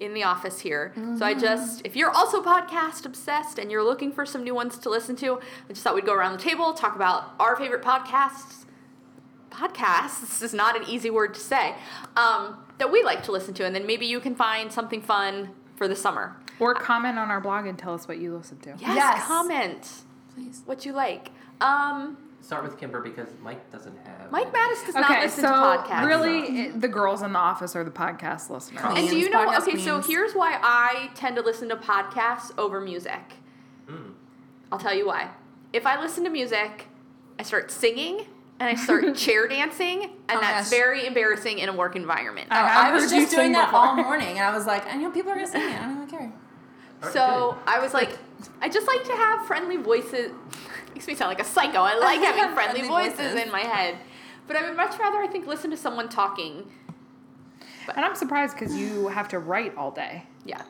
in 0.00 0.12
the 0.12 0.24
office 0.24 0.58
here. 0.60 0.92
So 1.16 1.24
I 1.24 1.34
just 1.34 1.82
if 1.86 1.94
you're 1.94 2.10
also 2.10 2.42
podcast 2.42 3.06
obsessed 3.06 3.58
and 3.60 3.70
you're 3.70 3.84
looking 3.84 4.10
for 4.10 4.26
some 4.26 4.42
new 4.42 4.54
ones 4.54 4.76
to 4.78 4.90
listen 4.90 5.14
to, 5.16 5.38
I 5.68 5.72
just 5.72 5.82
thought 5.82 5.94
we'd 5.94 6.04
go 6.04 6.12
around 6.14 6.32
the 6.32 6.42
table 6.42 6.74
talk 6.74 6.96
about 6.96 7.34
our 7.38 7.54
favorite 7.54 7.82
podcasts. 7.82 8.64
Podcasts. 9.50 10.20
This 10.20 10.42
is 10.42 10.52
not 10.52 10.76
an 10.76 10.82
easy 10.88 11.10
word 11.10 11.34
to 11.34 11.40
say. 11.40 11.76
Um, 12.16 12.56
that 12.78 12.90
we 12.90 13.02
like 13.02 13.22
to 13.24 13.32
listen 13.32 13.54
to, 13.54 13.64
and 13.64 13.74
then 13.74 13.86
maybe 13.86 14.06
you 14.06 14.20
can 14.20 14.34
find 14.34 14.72
something 14.72 15.00
fun 15.00 15.50
for 15.76 15.88
the 15.88 15.96
summer. 15.96 16.36
Or 16.60 16.74
comment 16.74 17.18
on 17.18 17.30
our 17.30 17.40
blog 17.40 17.66
and 17.66 17.78
tell 17.78 17.94
us 17.94 18.06
what 18.06 18.18
you 18.18 18.36
listen 18.36 18.58
to. 18.60 18.70
Yes, 18.78 18.96
Yes. 18.96 19.26
comment 19.26 19.90
Please. 20.34 20.62
what 20.66 20.84
you 20.86 20.92
like. 20.92 21.30
Um, 21.60 22.16
Start 22.40 22.62
with 22.62 22.78
Kimber 22.78 23.00
because 23.00 23.28
Mike 23.42 23.70
doesn't 23.72 23.96
have. 24.04 24.30
Mike 24.30 24.52
Mattis 24.52 24.84
does 24.84 24.94
not 24.94 25.10
Okay, 25.10 25.22
listen 25.22 25.44
so 25.44 25.48
to 25.48 25.54
podcasts. 25.54 26.04
really, 26.06 26.40
it, 26.66 26.80
the 26.80 26.88
girls 26.88 27.22
in 27.22 27.32
the 27.32 27.38
office 27.38 27.74
are 27.74 27.82
the 27.84 27.90
podcast 27.90 28.50
listeners. 28.50 28.82
Oh. 28.84 28.94
And 28.94 29.08
do 29.08 29.16
you 29.18 29.30
know? 29.30 29.46
podcast 29.46 29.62
Okay, 29.62 29.78
so 29.78 30.00
here's 30.02 30.34
why 30.34 30.58
I 30.62 31.10
tend 31.14 31.36
to 31.36 31.42
listen 31.42 31.70
to 31.70 31.76
podcasts 31.76 32.56
over 32.58 32.80
music. 32.82 33.34
Mm. 33.88 34.12
I'll 34.70 34.78
tell 34.78 34.94
you 34.94 35.06
why. 35.06 35.30
If 35.72 35.86
I 35.86 35.98
listen 36.00 36.22
to 36.24 36.30
music, 36.30 36.86
I 37.38 37.42
start 37.44 37.70
singing 37.70 38.26
and 38.64 38.78
I 38.78 38.82
start 38.82 39.14
chair 39.16 39.46
dancing, 39.46 40.04
and 40.04 40.38
Oh 40.38 40.40
that's 40.40 40.70
gosh. 40.70 40.78
very 40.78 41.06
embarrassing 41.06 41.58
in 41.58 41.68
a 41.68 41.72
work 41.72 41.96
environment. 41.96 42.48
I 42.50 42.60
oh, 42.60 42.64
I, 42.64 42.68
have 42.86 42.94
was 42.94 43.10
just 43.10 43.34
doing 43.34 43.52
that 43.52 43.66
before. 43.66 43.80
all 43.80 43.96
morning, 43.96 44.38
and 44.38 44.40
I 44.40 44.56
was 44.56 44.66
like, 44.66 44.86
I 44.86 44.96
know 44.96 45.10
people 45.10 45.32
are 45.32 45.34
gonna 45.34 45.46
see 45.46 45.58
me. 45.58 45.72
I 45.74 45.80
don't 45.82 45.96
even 46.02 46.08
care. 46.08 46.32
So 47.12 47.58
I 47.66 47.80
was 47.80 47.92
like, 47.92 48.16
I 48.62 48.68
just 48.70 48.86
like 48.86 49.04
to 49.04 49.12
have 49.12 49.46
friendly 49.46 49.76
voices. 49.76 50.32
Makes 50.94 51.06
me 51.06 51.14
sound 51.14 51.28
like 51.28 51.40
a 51.40 51.44
psycho. 51.44 51.80
I 51.80 51.98
like 51.98 52.20
having 52.22 52.54
friendly, 52.54 52.80
Friendly 52.80 52.88
voices. 52.88 53.18
voices. 53.32 53.42
in 53.42 53.50
my 53.52 53.60
head, 53.60 53.98
but 54.46 54.56
I 54.56 54.62
would 54.66 54.76
much 54.76 54.98
rather 54.98 55.18
I 55.18 55.26
think 55.26 55.46
listen 55.46 55.70
to 55.70 55.76
someone 55.76 56.08
talking. 56.08 56.70
And 57.94 58.02
I'm 58.04 58.14
surprised 58.14 58.56
because 58.58 58.74
you 58.74 59.08
have 59.08 59.28
to 59.28 59.38
write 59.38 59.76
all 59.76 59.90
day. 59.90 60.24
Yeah. 60.46 60.62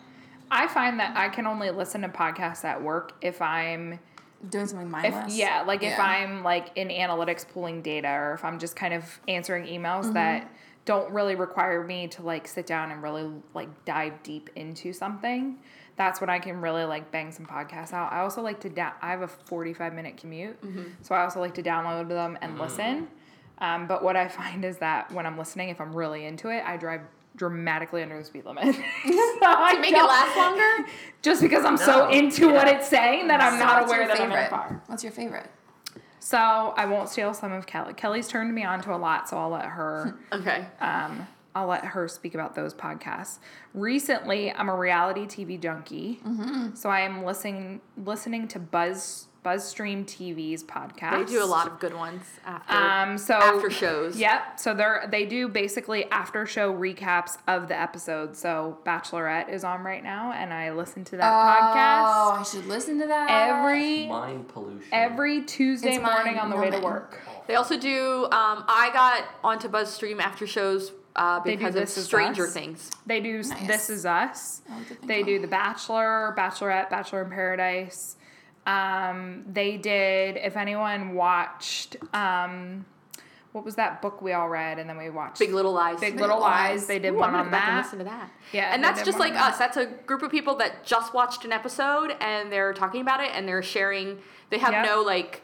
I 0.50 0.66
find 0.66 0.98
that 0.98 1.16
I 1.16 1.28
can 1.28 1.46
only 1.46 1.70
listen 1.70 2.00
to 2.02 2.08
podcasts 2.08 2.64
at 2.64 2.82
work 2.82 3.12
if 3.20 3.40
I'm 3.40 4.00
Doing 4.50 4.66
something 4.66 4.86
if 4.86 4.92
mindless. 4.92 5.36
yeah, 5.36 5.62
like 5.66 5.82
if 5.82 5.98
I'm 5.98 6.42
like 6.42 6.70
in 6.76 6.88
analytics 6.88 7.46
pulling 7.48 7.82
data 7.82 8.08
or 8.08 8.34
if 8.34 8.44
I'm 8.44 8.58
just 8.58 8.76
kind 8.76 8.94
of 8.94 9.20
answering 9.28 9.64
emails 9.66 10.04
Mm-hmm. 10.04 10.12
that 10.14 10.52
don't 10.84 11.10
really 11.12 11.34
require 11.34 11.82
me 11.82 12.08
to 12.08 12.22
like 12.22 12.46
sit 12.46 12.66
down 12.66 12.90
and 12.90 13.02
really 13.02 13.30
like 13.54 13.84
dive 13.86 14.22
deep 14.22 14.50
into 14.54 14.92
something. 14.92 15.56
That's 15.96 16.20
when 16.20 16.28
I 16.28 16.38
can 16.40 16.60
really 16.60 16.84
like 16.84 17.10
bang 17.10 17.30
some 17.32 17.46
podcasts 17.46 17.92
out. 17.92 18.12
I 18.12 18.18
also 18.20 18.42
like 18.42 18.60
to 18.60 18.68
da- 18.68 18.92
I 19.00 19.10
have 19.10 19.22
a 19.22 19.28
45 19.28 19.94
minute 19.94 20.16
commute. 20.18 20.60
Mm-hmm. 20.62 20.82
So 21.02 21.14
I 21.14 21.22
also 21.22 21.40
like 21.40 21.54
to 21.54 21.62
download 21.62 22.08
them 22.08 22.36
and 22.42 22.58
listen. 22.58 23.08
Um, 23.58 23.86
but 23.86 24.02
what 24.02 24.16
I 24.16 24.28
find 24.40 24.64
is 24.64 24.78
that 24.78 25.10
when 25.12 25.24
I'm 25.24 25.38
listening, 25.38 25.68
if 25.70 25.80
I'm 25.80 25.94
really 25.94 26.26
into 26.26 26.48
it, 26.50 26.62
I 26.66 26.76
drive 26.76 27.00
dramatically 27.36 28.02
under 28.02 28.18
the 28.18 28.24
speed 28.24 28.44
limit. 28.44 28.64
to 28.74 28.80
To 28.80 29.78
make 29.80 29.92
it 29.92 30.02
last 30.02 30.36
longer? 30.36 30.88
Just 31.22 31.42
because 31.42 31.64
I'm 31.64 31.76
so 31.76 32.06
No, 32.06 32.10
into 32.10 32.52
what 32.52 32.68
it's 32.68 32.88
saying 32.88 33.28
that 33.28 33.40
I'm 33.40 33.58
So 33.58 33.64
not 33.64 33.84
aware 33.84 34.06
that 34.06 34.20
I'm 34.20 34.30
in 34.32 34.38
a 34.38 34.48
car. 34.48 34.82
What's 34.86 35.02
your 35.02 35.12
favorite? 35.12 35.50
So 36.20 36.38
I 36.38 36.86
won't 36.86 37.08
steal 37.10 37.34
some 37.34 37.52
of 37.52 37.66
Kelly. 37.66 37.92
Kelly's 37.94 38.28
turned 38.28 38.54
me 38.54 38.64
on 38.64 38.80
to 38.82 38.94
a 38.94 38.96
lot, 38.96 39.28
so 39.28 39.36
I'll 39.36 39.50
let 39.50 39.66
her 39.66 40.16
Okay. 40.32 40.66
um, 40.80 41.26
I'll 41.54 41.66
let 41.68 41.84
her 41.84 42.08
speak 42.08 42.34
about 42.34 42.54
those 42.54 42.74
podcasts. 42.74 43.38
Recently, 43.74 44.52
I'm 44.52 44.68
a 44.68 44.76
reality 44.76 45.26
TV 45.26 45.60
junkie, 45.60 46.20
Mm-hmm. 46.26 46.74
so 46.74 46.88
I 46.88 47.00
am 47.00 47.24
listening 47.24 47.80
listening 47.96 48.48
to 48.48 48.58
Buzz 48.58 49.28
BuzzStream 49.44 50.06
TV's 50.06 50.64
podcast. 50.64 51.26
They 51.26 51.32
do 51.34 51.44
a 51.44 51.44
lot 51.44 51.66
of 51.66 51.78
good 51.78 51.94
ones 51.94 52.22
after 52.46 52.72
Um, 52.74 53.18
so 53.18 53.34
after 53.34 53.68
shows. 53.68 54.16
Yep. 54.18 54.58
So 54.58 54.72
they're 54.72 55.06
they 55.10 55.26
do 55.26 55.48
basically 55.48 56.10
after 56.10 56.46
show 56.46 56.72
recaps 56.72 57.36
of 57.46 57.68
the 57.68 57.78
episode. 57.78 58.36
So 58.36 58.78
Bachelorette 58.86 59.50
is 59.50 59.62
on 59.62 59.82
right 59.82 60.02
now, 60.02 60.32
and 60.32 60.50
I 60.52 60.72
listen 60.72 61.04
to 61.04 61.16
that 61.18 61.30
Oh, 61.30 61.46
podcast 61.66 62.04
Oh, 62.06 62.40
I 62.40 62.42
should 62.42 62.66
listen 62.66 62.98
to 63.00 63.06
that. 63.06 63.28
every 63.30 64.06
Mind 64.06 64.48
pollution. 64.48 64.88
every 64.92 65.42
Tuesday 65.42 65.96
It's 65.96 66.02
morning 66.04 66.38
on 66.38 66.48
the 66.48 66.56
way 66.56 66.70
to 66.70 66.80
work. 66.80 67.20
They 67.46 67.56
also 67.56 67.78
do. 67.78 68.24
Um, 68.24 68.64
I 68.66 68.88
got 68.94 69.24
onto 69.44 69.68
BuzzStream 69.68 70.20
after 70.20 70.46
shows 70.46 70.92
uh, 71.16 71.40
They 71.40 71.52
do 71.52 71.58
because 71.58 71.74
of 71.74 71.80
This 71.82 72.04
Stranger 72.04 72.44
Us. 72.46 72.52
Things. 72.52 72.90
They 73.06 73.20
do 73.20 73.42
Nice. 73.42 73.66
This 73.66 73.90
Is 73.90 74.06
Us. 74.06 74.62
Oh, 74.70 74.74
good 74.88 74.98
thing 75.00 75.08
They 75.08 75.22
do 75.22 75.38
The 75.40 75.46
Bachelor, 75.46 76.34
Bachelorette, 76.36 76.90
Bachelor 76.90 77.22
in 77.22 77.30
Paradise. 77.30 78.16
Um, 78.66 79.44
they 79.46 79.76
did. 79.76 80.36
If 80.36 80.56
anyone 80.56 81.14
watched, 81.14 81.96
um, 82.14 82.86
what 83.52 83.64
was 83.64 83.74
that 83.76 84.00
book 84.02 84.22
we 84.22 84.32
all 84.32 84.48
read 84.48 84.78
and 84.78 84.88
then 84.88 84.96
we 84.96 85.10
watched? 85.10 85.38
Big 85.38 85.52
Little 85.52 85.72
Lies. 85.72 86.00
Big 86.00 86.14
Big 86.14 86.20
Little 86.20 86.36
Little 86.36 86.50
Lies. 86.50 86.70
Lies. 86.80 86.86
They 86.86 86.98
did 86.98 87.12
Ooh, 87.12 87.18
one 87.18 87.28
I'm 87.28 87.32
gonna 87.34 87.42
on 87.44 87.48
go 87.48 87.50
back 87.52 87.68
and 87.68 87.76
that. 87.78 87.82
listen 87.84 87.98
to 87.98 88.04
that. 88.06 88.30
Yeah, 88.52 88.74
and 88.74 88.82
that's 88.82 89.02
just 89.04 89.18
like 89.18 89.32
on 89.34 89.38
us. 89.52 89.58
That's 89.58 89.76
a 89.76 89.86
group 89.86 90.22
of 90.22 90.30
people 90.30 90.56
that 90.56 90.84
just 90.84 91.12
watched 91.14 91.44
an 91.44 91.52
episode 91.52 92.16
and 92.20 92.50
they're 92.50 92.72
talking 92.72 93.00
about 93.02 93.22
it 93.22 93.30
and 93.34 93.46
they're 93.46 93.62
sharing. 93.62 94.18
They 94.50 94.58
have 94.58 94.72
Yep. 94.72 94.86
no 94.86 95.02
like. 95.02 95.42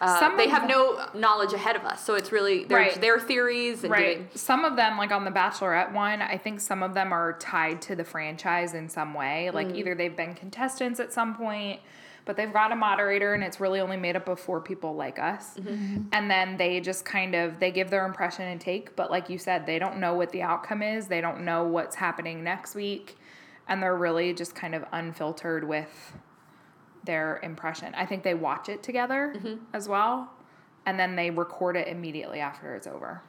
Uh, 0.00 0.18
Some 0.20 0.36
they 0.36 0.48
have 0.48 0.62
them- 0.62 0.70
no 0.70 1.06
knowledge 1.14 1.52
ahead 1.52 1.76
of 1.76 1.84
us, 1.84 2.04
so 2.04 2.14
it's 2.14 2.32
really 2.32 2.64
their 2.64 2.78
Right. 2.78 3.00
their 3.00 3.18
theories 3.18 3.82
and 3.84 3.90
Right. 3.92 4.18
giving. 4.18 4.28
Some 4.34 4.64
of 4.64 4.76
them, 4.76 4.98
like 4.98 5.10
on 5.12 5.24
the 5.24 5.30
Bachelorette 5.30 5.92
one, 5.92 6.20
I 6.22 6.36
think 6.38 6.60
some 6.60 6.82
of 6.82 6.94
them 6.94 7.12
are 7.12 7.34
tied 7.34 7.80
to 7.82 7.96
the 7.96 8.04
franchise 8.04 8.74
in 8.74 8.88
some 8.88 9.14
way. 9.14 9.50
Like 9.50 9.68
Mm. 9.68 9.76
either 9.76 9.94
they've 9.94 10.16
been 10.16 10.34
contestants 10.34 11.00
at 11.00 11.12
some 11.12 11.34
point, 11.34 11.80
but 12.24 12.36
they've 12.36 12.52
got 12.52 12.72
a 12.72 12.76
moderator 12.76 13.34
and 13.34 13.44
it's 13.44 13.60
really 13.60 13.80
only 13.80 13.96
made 13.96 14.16
up 14.16 14.28
of 14.28 14.40
four 14.40 14.60
people 14.60 14.94
like 14.96 15.18
us. 15.18 15.54
Mm-hmm. 15.58 16.02
And 16.12 16.30
then 16.30 16.56
they 16.56 16.80
just 16.80 17.04
kind 17.04 17.34
of 17.34 17.60
they 17.60 17.70
give 17.70 17.88
their 17.90 18.04
impression 18.04 18.44
and 18.46 18.60
take, 18.60 18.96
but 18.96 19.10
like 19.10 19.30
you 19.30 19.38
said, 19.38 19.64
they 19.64 19.78
don't 19.78 19.98
know 19.98 20.12
what 20.14 20.30
the 20.32 20.42
outcome 20.42 20.82
is. 20.82 21.06
They 21.06 21.20
don't 21.20 21.42
know 21.44 21.62
what's 21.64 21.96
happening 21.96 22.42
next 22.42 22.74
week. 22.74 23.16
And 23.68 23.82
they're 23.82 23.96
really 23.96 24.32
just 24.32 24.54
kind 24.54 24.74
of 24.74 24.84
unfiltered 24.92 25.64
with 25.64 26.12
their 27.06 27.40
impression. 27.42 27.94
I 27.94 28.04
think 28.06 28.22
they 28.22 28.34
watch 28.34 28.68
it 28.68 28.82
together 28.82 29.32
Mm-hmm. 29.36 29.54
as 29.72 29.88
well. 29.88 30.30
And 30.84 30.98
then 31.00 31.16
they 31.16 31.30
record 31.30 31.76
it 31.76 31.88
immediately 31.88 32.38
after 32.40 32.74
it's 32.74 32.86
over. 32.86 33.22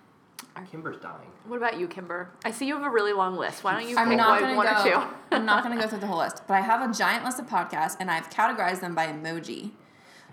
Kimber's 0.71 0.97
dying. 0.97 1.29
What 1.47 1.57
about 1.57 1.79
you, 1.79 1.87
Kimber? 1.87 2.29
I 2.43 2.49
see 2.51 2.65
you 2.65 2.73
have 2.75 2.83
a 2.85 2.89
really 2.89 3.13
long 3.13 3.37
list. 3.37 3.63
Why 3.63 3.73
don't 3.73 3.87
you 3.87 3.95
I'm 3.95 4.07
pick 4.09 4.17
not 4.17 4.29
like 4.29 4.39
gonna 4.41 4.55
one 4.55 4.65
go. 4.65 4.73
or 4.81 4.83
two? 5.01 5.07
I'm 5.35 5.45
not 5.45 5.61
gonna 5.63 5.79
go 5.79 5.87
through 5.87 5.99
the 5.99 6.07
whole 6.07 6.17
list, 6.17 6.41
but 6.47 6.55
I 6.55 6.61
have 6.61 6.87
a 6.89 6.91
giant 6.91 7.23
list 7.23 7.37
of 7.39 7.45
podcasts, 7.45 7.95
and 7.99 8.09
I've 8.09 8.29
categorized 8.31 8.81
them 8.81 8.95
by 8.95 9.05
emoji. 9.07 9.71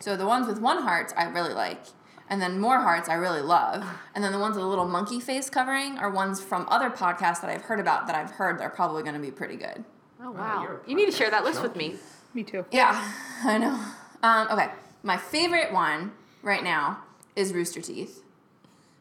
So 0.01 0.17
the 0.17 0.27
ones 0.27 0.47
with 0.47 0.61
one 0.61 0.83
heart 0.83 1.13
I 1.15 1.25
really 1.25 1.53
like, 1.53 1.83
and 2.31 2.41
then 2.41 2.59
more 2.59 2.81
hearts 2.81 3.09
I 3.11 3.15
really 3.15 3.43
love, 3.43 3.85
and 4.15 4.25
then 4.25 4.33
the 4.33 4.39
ones 4.39 4.57
with 4.57 4.65
a 4.65 4.69
little 4.69 4.89
monkey 4.89 5.21
face 5.21 5.51
covering 5.51 5.99
are 5.99 6.09
ones 6.11 6.43
from 6.43 6.65
other 6.71 6.89
podcasts 6.89 7.43
that 7.43 7.51
I've 7.51 7.63
heard 7.63 7.79
about 7.81 8.07
that 8.07 8.17
I've 8.17 8.31
heard 8.31 8.59
they're 8.59 8.71
probably 8.71 9.03
going 9.03 9.15
to 9.17 9.21
be 9.21 9.31
pretty 9.31 9.57
good. 9.57 9.85
Oh 10.23 10.31
Wow, 10.31 10.39
wow! 10.39 10.63
you're 10.63 10.81
a 10.87 10.89
you 10.89 10.97
need 10.97 11.07
to 11.07 11.13
share 11.13 11.31
that 11.31 11.43
podcast 11.43 11.45
list 11.45 11.63
with 11.63 11.77
me. 11.77 11.97
Me 12.35 12.43
too. 12.43 12.65
Yeah, 12.71 13.13
I 13.45 13.59
know. 13.59 13.81
Um, 14.23 14.49
okay, 14.51 14.71
my 15.03 15.17
favorite 15.17 15.73
one 15.73 16.13
right 16.43 16.65
now 16.65 16.99
is 17.37 17.53
Rooster 17.53 17.81
Teeth, 17.81 18.23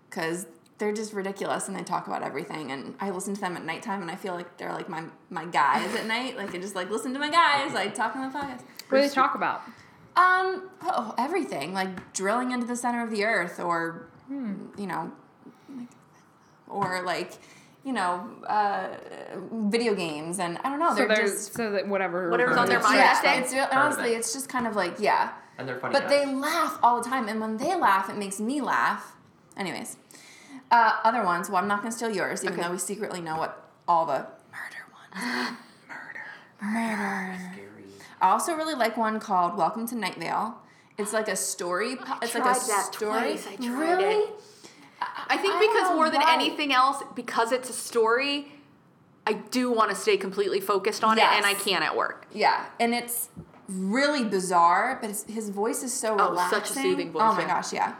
because 0.10 0.46
they're 0.78 0.94
just 0.94 1.14
ridiculous 1.14 1.68
and 1.68 1.78
they 1.78 1.84
talk 1.84 2.08
about 2.08 2.24
everything. 2.24 2.72
And 2.72 2.96
I 3.00 3.10
listen 3.10 3.34
to 3.34 3.42
them 3.42 3.56
at 3.58 3.66
nighttime, 3.66 4.02
and 4.02 4.12
I 4.12 4.16
feel 4.16 4.34
like 4.34 4.58
they're 4.58 4.74
like 4.74 4.90
my 4.90 5.04
my 5.30 5.46
guys 5.46 5.94
at 5.96 6.06
night. 6.06 6.38
Like 6.38 6.54
I 6.54 6.58
just 6.60 6.76
like 6.76 6.90
listen 6.90 7.14
to 7.14 7.20
my 7.20 7.30
guys, 7.30 7.74
like 7.74 7.96
talking 7.96 8.22
on 8.22 8.32
the 8.32 8.38
podcast. 8.38 8.62
What 8.90 9.02
do 9.02 9.08
they 9.08 9.10
talk 9.10 9.36
about? 9.36 9.62
Um, 10.16 10.70
oh, 10.84 11.16
everything 11.18 11.74
like 11.74 12.14
drilling 12.14 12.52
into 12.52 12.68
the 12.68 12.76
center 12.76 13.04
of 13.04 13.10
the 13.10 13.24
earth, 13.24 13.60
or 13.60 14.08
you 14.30 14.86
know, 14.88 15.12
like, 15.76 15.88
or 16.68 17.02
like 17.04 17.34
you 17.84 17.92
know, 17.94 18.30
uh, 18.48 18.88
video 19.52 19.94
games, 19.94 20.40
and 20.40 20.58
I 20.60 20.70
don't 20.70 20.80
know. 20.80 20.90
So 20.92 20.96
They're 20.96 21.08
there's 21.16 21.32
just 21.32 21.54
so 21.56 21.72
that 21.72 21.88
whatever 21.88 22.30
Whatever's 22.30 22.58
on 22.58 22.68
their 22.68 22.78
It's- 22.78 22.90
mind 22.90 23.00
yeah. 23.00 23.22
that 23.22 23.50
day. 23.52 23.58
It's 23.60 23.74
honestly, 23.74 24.14
it's 24.14 24.32
just 24.34 24.48
kind 24.50 24.68
of 24.68 24.76
like 24.76 24.96
yeah. 25.00 25.32
And 25.58 25.68
they're 25.68 25.80
funny 25.80 25.94
But 25.94 26.08
guys. 26.08 26.10
they 26.12 26.26
laugh 26.34 26.80
all 26.82 27.02
the 27.02 27.08
time, 27.10 27.28
and 27.28 27.40
when 27.40 27.58
they 27.58 27.76
laugh, 27.76 28.10
it 28.10 28.16
makes 28.18 28.40
me 28.40 28.62
laugh. 28.62 29.16
Anyways, 29.58 29.98
uh, 30.72 30.94
other 31.04 31.24
ones. 31.24 31.50
Well, 31.50 31.62
I'm 31.62 31.68
not 31.68 31.80
gonna 31.82 31.92
steal 31.92 32.10
yours, 32.10 32.44
even 32.44 32.54
Okay. 32.58 32.64
though 32.68 32.72
we 32.72 32.80
secretly 32.80 33.22
know 33.22 33.38
what 33.38 33.70
all 33.88 34.06
the 34.06 34.26
murder 34.52 34.84
ones. 34.92 35.24
Are. 35.24 35.58
Murder. 36.64 37.38
Scary. 37.52 37.86
I 38.22 38.30
also 38.30 38.56
really 38.56 38.74
like 38.76 38.96
one 38.96 39.20
called 39.20 39.58
Welcome 39.58 39.86
to 39.90 39.96
Night 39.96 40.16
Vale. 40.16 40.56
It's 40.98 41.12
like 41.12 41.28
a 41.28 41.36
story. 41.36 41.98
po- 41.98 42.18
it's 42.22 42.34
like 42.34 42.44
a 42.44 42.48
that 42.68 42.94
story. 42.94 43.12
twice. 43.34 43.48
I 43.48 43.56
tried 43.58 43.68
really? 43.80 44.16
it. 44.24 44.30
I 45.30 45.38
think 45.38 45.54
I 45.56 45.60
because 45.60 45.96
more 45.96 46.10
than 46.10 46.22
know. 46.22 46.28
anything 46.30 46.74
else, 46.74 47.04
because 47.16 47.52
it's 47.52 47.70
a 47.70 47.74
story, 47.74 48.52
I 49.26 49.34
do 49.34 49.72
want 49.72 49.90
to 49.90 49.96
stay 49.96 50.18
completely 50.18 50.60
focused 50.60 51.04
on 51.04 51.18
it, 51.18 51.24
and 51.24 51.46
I 51.46 51.52
Yes. 51.52 51.64
can 51.64 51.84
at 51.84 51.96
work. 51.96 52.28
Yeah, 52.34 52.66
and 52.80 52.94
it's 52.94 53.30
really 53.70 54.24
bizarre, 54.24 54.98
but 55.02 55.10
it's, 55.10 55.24
his 55.24 55.50
voice 55.50 55.84
is 55.84 55.94
so 55.94 56.18
Oh, 56.20 56.30
relaxing. 56.32 56.60
such 56.60 56.70
a 56.72 56.74
soothing 56.74 57.12
voice, 57.12 57.22
Oh 57.26 57.34
my 57.36 57.46
gosh, 57.46 57.72
yeah. 57.74 57.96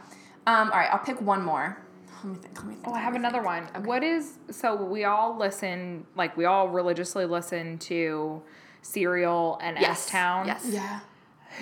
Um, 0.46 0.70
all 0.70 0.78
right, 0.78 0.90
I'll 0.92 0.98
pick 0.98 1.20
one 1.22 1.42
more. 1.42 1.78
Let 2.22 2.32
me 2.32 2.38
think. 2.38 2.56
Let 2.58 2.66
me 2.66 2.74
think. 2.74 2.86
Oh, 2.88 2.92
I 2.94 2.98
have 3.00 3.12
me 3.14 3.18
another 3.18 3.42
think. 3.42 3.72
one. 3.74 3.84
What 3.84 4.02
is 4.02 4.34
so 4.50 4.74
we 4.76 5.04
all 5.04 5.36
listen 5.38 6.06
like 6.16 6.36
we 6.36 6.44
all 6.44 6.68
religiously 6.68 7.24
listen 7.26 7.78
to 7.80 8.42
Serial 8.82 9.58
and 9.62 9.78
Yes. 9.78 10.04
S 10.06 10.10
Town. 10.10 10.46
Yes. 10.46 10.66
Yeah. 10.68 11.00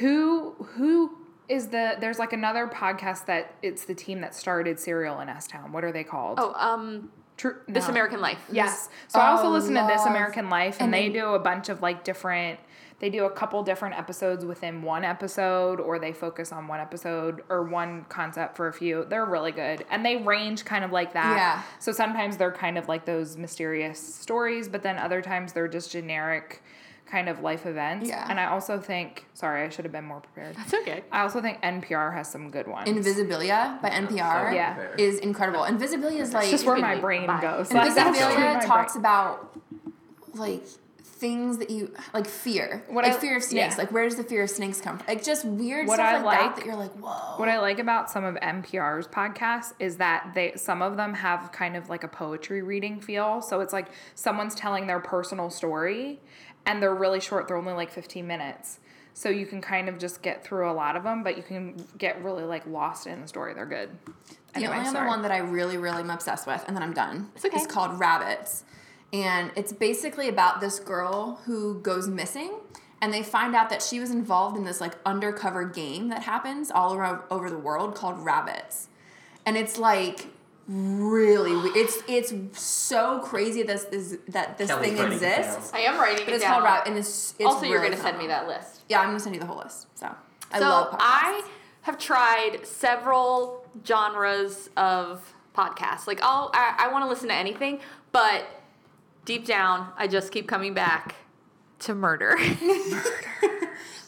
Who 0.00 0.52
who 0.76 1.16
is 1.48 1.68
the 1.68 1.96
there's 2.00 2.18
like 2.18 2.32
another 2.32 2.66
podcast 2.66 3.26
that 3.26 3.54
it's 3.62 3.84
the 3.84 3.94
team 3.94 4.20
that 4.20 4.34
started 4.34 4.78
Serial 4.78 5.20
in 5.20 5.28
S 5.28 5.46
Town. 5.46 5.72
What 5.72 5.84
are 5.84 5.92
they 5.92 6.04
called? 6.04 6.38
Oh, 6.40 6.52
um, 6.54 7.10
True. 7.36 7.56
This. 7.66 7.88
American 7.88 8.20
Life. 8.20 8.38
Yes. 8.52 8.88
So 9.08 9.18
I 9.18 9.28
also 9.28 9.46
Oh, 9.46 9.50
listen 9.50 9.74
to 9.74 9.84
This. 9.88 10.04
American 10.04 10.48
Life, 10.50 10.76
and, 10.78 10.84
And 10.86 10.94
they 10.94 11.08
then- 11.08 11.20
do 11.22 11.34
a 11.34 11.38
bunch 11.38 11.68
of 11.68 11.82
like 11.82 12.04
different. 12.04 12.60
They 13.00 13.10
do 13.10 13.24
a 13.24 13.30
couple 13.30 13.60
different 13.64 13.98
episodes 13.98 14.44
within 14.44 14.82
one 14.82 15.02
episode, 15.04 15.80
or 15.80 15.98
they 15.98 16.12
focus 16.12 16.52
on 16.52 16.68
one 16.68 16.78
episode 16.78 17.42
or 17.48 17.64
one 17.64 18.04
concept 18.08 18.56
for 18.56 18.68
a 18.68 18.72
few. 18.72 19.04
They're 19.08 19.24
really 19.24 19.50
good, 19.50 19.84
and 19.90 20.06
they 20.06 20.18
range 20.18 20.64
kind 20.64 20.84
of 20.84 20.92
like 20.92 21.12
that. 21.14 21.36
Yeah. 21.36 21.62
So 21.80 21.90
sometimes 21.90 22.36
they're 22.36 22.52
kind 22.52 22.78
of 22.78 22.86
like 22.86 23.04
those 23.04 23.36
mysterious 23.36 23.98
stories, 23.98 24.68
but 24.68 24.84
then 24.84 24.98
other 24.98 25.20
times 25.20 25.52
they're 25.52 25.66
just 25.66 25.90
generic 25.90 26.62
kind 27.12 27.28
of 27.28 27.40
life 27.42 27.66
events. 27.66 28.08
Yeah. 28.08 28.26
And 28.30 28.40
I 28.40 28.46
also 28.46 28.80
think, 28.80 29.26
sorry, 29.34 29.64
I 29.64 29.68
should 29.68 29.84
have 29.84 29.92
been 29.92 30.06
more 30.06 30.20
prepared. 30.20 30.56
That's 30.56 30.72
okay. 30.72 31.04
I 31.12 31.20
also 31.20 31.42
think 31.42 31.60
NPR 31.60 32.14
has 32.14 32.26
some 32.30 32.50
good 32.50 32.66
ones. 32.66 32.88
Invisibilia 32.88 33.80
by 33.82 33.90
NPR 33.90 34.54
Yeah. 34.54 34.88
Is 34.96 35.18
incredible. 35.18 35.60
Invisibilia 35.64 36.20
is 36.20 36.32
like 36.32 36.44
It's 36.44 36.52
just 36.52 36.64
where 36.66 36.78
my 36.78 36.94
Bye. 36.94 37.00
brain 37.02 37.26
goes. 37.42 37.68
Invisibilia 37.68 37.74
Like, 37.74 37.94
that's 37.94 38.18
where 38.18 38.30
Invisibilia 38.30 38.54
my 38.54 38.60
talks 38.64 38.92
brain- 38.94 39.02
about 39.02 39.58
like 40.34 40.64
things 41.04 41.58
that 41.58 41.70
you 41.70 41.94
like 42.14 42.26
fear, 42.26 42.82
What 42.88 43.04
like 43.04 43.12
I- 43.14 43.18
fear 43.20 43.36
of 43.36 43.44
snakes. 43.44 43.74
yeah. 43.74 43.78
Like 43.82 43.92
where 43.92 44.02
does 44.04 44.16
the 44.16 44.24
fear 44.24 44.42
of 44.44 44.50
snakes 44.50 44.80
come 44.80 44.96
from? 44.98 45.06
Like 45.06 45.22
just 45.22 45.44
weird 45.44 45.86
What 45.86 45.96
stuff 45.96 46.08
I 46.08 46.16
like, 46.16 46.24
like- 46.24 46.40
that 46.40 46.56
that 46.56 46.66
you're 46.66 46.74
like, 46.74 46.92
whoa. 46.94 47.36
What 47.38 47.48
I 47.48 47.60
like 47.60 47.78
about 47.78 48.10
some 48.10 48.24
of 48.24 48.34
NPR's 48.36 49.06
podcasts 49.06 49.72
is 49.78 49.98
that 49.98 50.32
they 50.34 50.54
some 50.56 50.80
of 50.82 50.96
them 50.96 51.12
have 51.14 51.52
kind 51.52 51.76
of 51.76 51.88
like 51.90 52.02
a 52.04 52.08
poetry 52.08 52.62
reading 52.62 53.00
feel. 53.00 53.40
So 53.42 53.60
it's 53.60 53.72
like 53.74 53.88
someone's 54.14 54.54
telling 54.54 54.86
their 54.88 54.98
personal 54.98 55.48
story 55.50 56.20
and 56.66 56.82
they're 56.82 56.94
really 56.94 57.20
short. 57.20 57.48
They're 57.48 57.56
only 57.56 57.72
like 57.72 57.90
15 57.90 58.26
minutes. 58.26 58.78
So 59.14 59.28
you 59.28 59.44
can 59.46 59.60
kind 59.60 59.88
of 59.88 59.98
just 59.98 60.22
get 60.22 60.42
through 60.42 60.70
a 60.70 60.72
lot 60.72 60.96
of 60.96 61.02
them, 61.02 61.22
but 61.22 61.36
you 61.36 61.42
can 61.42 61.84
get 61.98 62.22
really 62.24 62.44
like 62.44 62.66
lost 62.66 63.06
in 63.06 63.20
the 63.20 63.28
story. 63.28 63.52
They're 63.52 63.66
good. 63.66 63.90
The 64.54 64.58
Anyway, 64.58 64.76
only 64.76 64.88
other 64.88 65.06
one 65.06 65.22
that 65.22 65.30
I 65.30 65.38
really, 65.38 65.76
really 65.76 66.00
am 66.02 66.10
obsessed 66.10 66.46
with, 66.46 66.62
and 66.66 66.76
then 66.76 66.82
I'm 66.82 66.92
done, 66.92 67.30
It's 67.34 67.44
okay. 67.44 67.56
is 67.56 67.66
called 67.66 67.98
Rabbits. 67.98 68.64
And 69.12 69.50
it's 69.56 69.72
basically 69.72 70.28
about 70.28 70.60
this 70.60 70.78
girl 70.78 71.40
who 71.44 71.80
goes 71.80 72.08
missing, 72.08 72.52
and 73.02 73.12
they 73.12 73.22
find 73.22 73.54
out 73.54 73.68
that 73.70 73.82
she 73.82 74.00
was 74.00 74.10
involved 74.10 74.56
in 74.56 74.64
this 74.64 74.80
like 74.80 74.94
undercover 75.04 75.64
game 75.64 76.08
that 76.08 76.22
happens 76.22 76.70
all 76.70 76.94
around 76.94 77.20
over 77.30 77.50
the 77.50 77.58
world 77.58 77.94
called 77.94 78.18
Rabbits. 78.24 78.88
And 79.44 79.56
it's 79.56 79.76
like 79.78 80.28
really, 80.68 81.54
we- 81.56 81.70
it's 81.80 81.98
it's 82.08 82.60
so 82.60 83.18
crazy 83.20 83.62
this 83.62 83.84
is 83.86 84.18
that 84.28 84.58
this 84.58 84.68
Kelly's 84.68 84.92
thing 84.98 85.12
exists. 85.12 85.72
I 85.74 85.80
am 85.80 85.98
writing 85.98 86.22
it. 86.22 86.26
But 86.26 86.32
it 86.32 86.34
it's 86.36 86.44
down. 86.44 86.52
called 86.54 86.64
Rabbit, 86.64 86.88
and 86.88 86.98
it's, 86.98 87.34
it's 87.38 87.46
also, 87.46 87.66
you're 87.66 87.80
going 87.80 87.92
to 87.92 87.98
send 87.98 88.18
me 88.18 88.26
that 88.28 88.46
list. 88.46 88.80
Yeah, 88.88 89.00
I'm 89.00 89.08
gonna 89.08 89.20
send 89.20 89.34
you 89.34 89.40
the 89.40 89.46
whole 89.46 89.58
list. 89.58 89.86
So 89.94 90.08
I 90.52 90.58
so 90.58 90.64
love 90.68 90.90
podcasts. 90.92 90.96
I 91.00 91.42
have 91.82 91.98
tried 91.98 92.58
several 92.66 93.66
genres 93.86 94.70
of 94.76 95.34
podcasts. 95.56 96.06
Like 96.06 96.20
I'll 96.22 96.50
I, 96.54 96.76
I 96.86 96.92
want 96.92 97.04
to 97.04 97.08
listen 97.08 97.28
to 97.28 97.34
anything, 97.34 97.80
but 98.12 98.44
deep 99.24 99.44
down, 99.46 99.88
I 99.96 100.06
just 100.06 100.32
keep 100.32 100.46
coming 100.48 100.74
back 100.74 101.16
to 101.80 101.94
murder. 101.94 102.36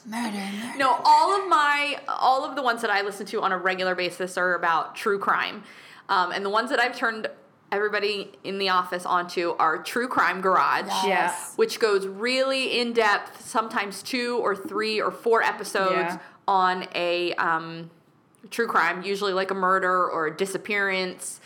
Murder. 0.06 0.36
Murder. 0.36 0.76
No, 0.78 1.00
all 1.02 1.40
of 1.40 1.48
my 1.48 1.98
all 2.08 2.44
of 2.44 2.56
the 2.56 2.62
ones 2.62 2.82
that 2.82 2.90
I 2.90 3.00
listen 3.00 3.24
to 3.26 3.40
on 3.40 3.52
a 3.52 3.58
regular 3.58 3.94
basis 3.94 4.36
are 4.36 4.54
about 4.54 4.94
true 4.94 5.18
crime, 5.18 5.64
um, 6.08 6.32
and 6.32 6.44
the 6.44 6.50
ones 6.50 6.70
that 6.70 6.80
I've 6.80 6.96
turned 6.96 7.28
everybody 7.72 8.30
in 8.44 8.58
the 8.58 8.68
office 8.68 9.04
onto 9.04 9.54
are 9.58 9.82
True 9.82 10.06
Crime 10.06 10.40
Garage. 10.40 10.86
Yes. 10.86 11.04
Yeah. 11.06 11.34
Which 11.56 11.80
goes 11.80 12.06
really 12.06 12.78
in 12.80 12.92
depth, 12.92 13.44
sometimes 13.44 14.02
two 14.02 14.38
or 14.42 14.54
three 14.54 15.00
or 15.00 15.10
four 15.10 15.42
episodes 15.42 15.92
Yeah. 15.92 16.18
on 16.46 16.86
a 16.94 17.34
um, 17.34 17.90
true 18.50 18.66
crime, 18.66 19.02
usually 19.02 19.32
like 19.32 19.50
a 19.50 19.54
murder 19.54 20.08
or 20.08 20.26
a 20.28 20.36
disappearance. 20.36 21.40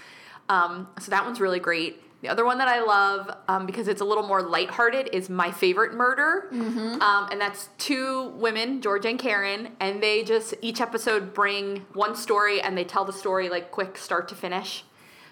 Um, 0.49 0.89
so 1.01 1.11
that 1.11 1.25
one's 1.25 1.41
really 1.41 1.61
great. 1.61 2.03
The 2.21 2.29
other 2.29 2.45
one 2.45 2.59
that 2.59 2.67
I 2.69 2.81
love 2.83 3.31
um, 3.47 3.65
because 3.65 3.87
it's 3.87 4.01
a 4.01 4.05
little 4.05 4.27
more 4.27 4.43
lighthearted 4.43 5.11
is 5.13 5.31
My 5.31 5.53
Favorite 5.53 5.95
Murder. 5.95 6.49
Um, 6.51 7.29
and 7.31 7.41
that's 7.41 7.69
two 7.79 8.31
women, 8.31 8.81
George 8.81 9.07
and 9.07 9.19
Karen, 9.21 9.71
and 9.79 10.03
they 10.03 10.25
just, 10.25 10.55
each 10.61 10.81
episode 10.81 11.33
bring 11.33 11.87
one 11.95 12.17
story 12.17 12.61
and 12.61 12.77
they 12.77 12.83
tell 12.85 13.05
the 13.05 13.13
story 13.13 13.49
like 13.49 13.71
quick 13.71 13.97
start 13.97 14.27
to 14.29 14.35
finish. 14.35 14.85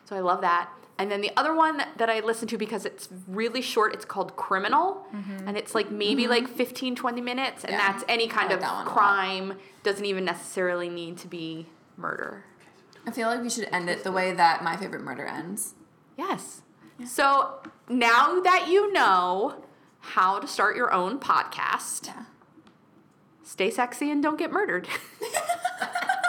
So 0.05 0.15
I 0.15 0.21
love 0.21 0.43
that. 0.43 0.71
And 0.99 1.11
then 1.11 1.21
the 1.21 1.33
other 1.37 1.55
one 1.55 1.83
that 1.97 2.09
I 2.09 2.21
listen 2.21 2.47
to 2.49 2.57
because 2.57 2.87
it's 2.87 3.09
really 3.27 3.61
short, 3.61 3.93
it's 3.93 4.05
called 4.05 4.37
Criminal. 4.37 5.05
And 5.45 5.57
it's 5.57 5.75
like 5.75 5.91
maybe 5.91 6.27
like 6.29 6.47
15, 6.49 6.95
20 6.95 7.21
minutes. 7.21 7.65
And 7.65 7.73
Yeah. 7.73 7.79
that's 7.93 8.05
any 8.09 8.29
kind 8.29 8.47
like 8.49 8.55
of 8.55 8.61
that 8.61 8.73
one 8.73 8.87
a 8.87 8.89
lot. 8.89 8.95
crime, 8.97 9.55
doesn't 9.83 10.05
even 10.07 10.25
necessarily 10.25 10.89
need 10.89 11.19
to 11.19 11.27
be 11.29 11.67
murder. 11.97 12.45
I 13.07 13.11
feel 13.11 13.27
like 13.29 13.43
we 13.43 13.51
should 13.51 13.69
end 13.73 13.91
it 13.91 14.05
the 14.05 14.13
way 14.13 14.33
that 14.33 14.63
my 14.63 14.77
favorite 14.77 15.03
murder 15.03 15.27
ends. 15.27 15.75
Yes. 16.17 16.63
So 17.05 17.61
now 17.89 18.41
that 18.41 18.69
you 18.69 18.93
know 18.93 19.63
how 20.01 20.39
to 20.39 20.47
start 20.47 20.77
your 20.77 20.93
own 20.93 21.19
podcast, 21.19 22.07
Yeah. 22.07 22.25
stay 23.43 23.71
sexy 23.71 24.11
and 24.11 24.23
don't 24.23 24.39
get 24.39 24.51
murdered. 24.53 24.89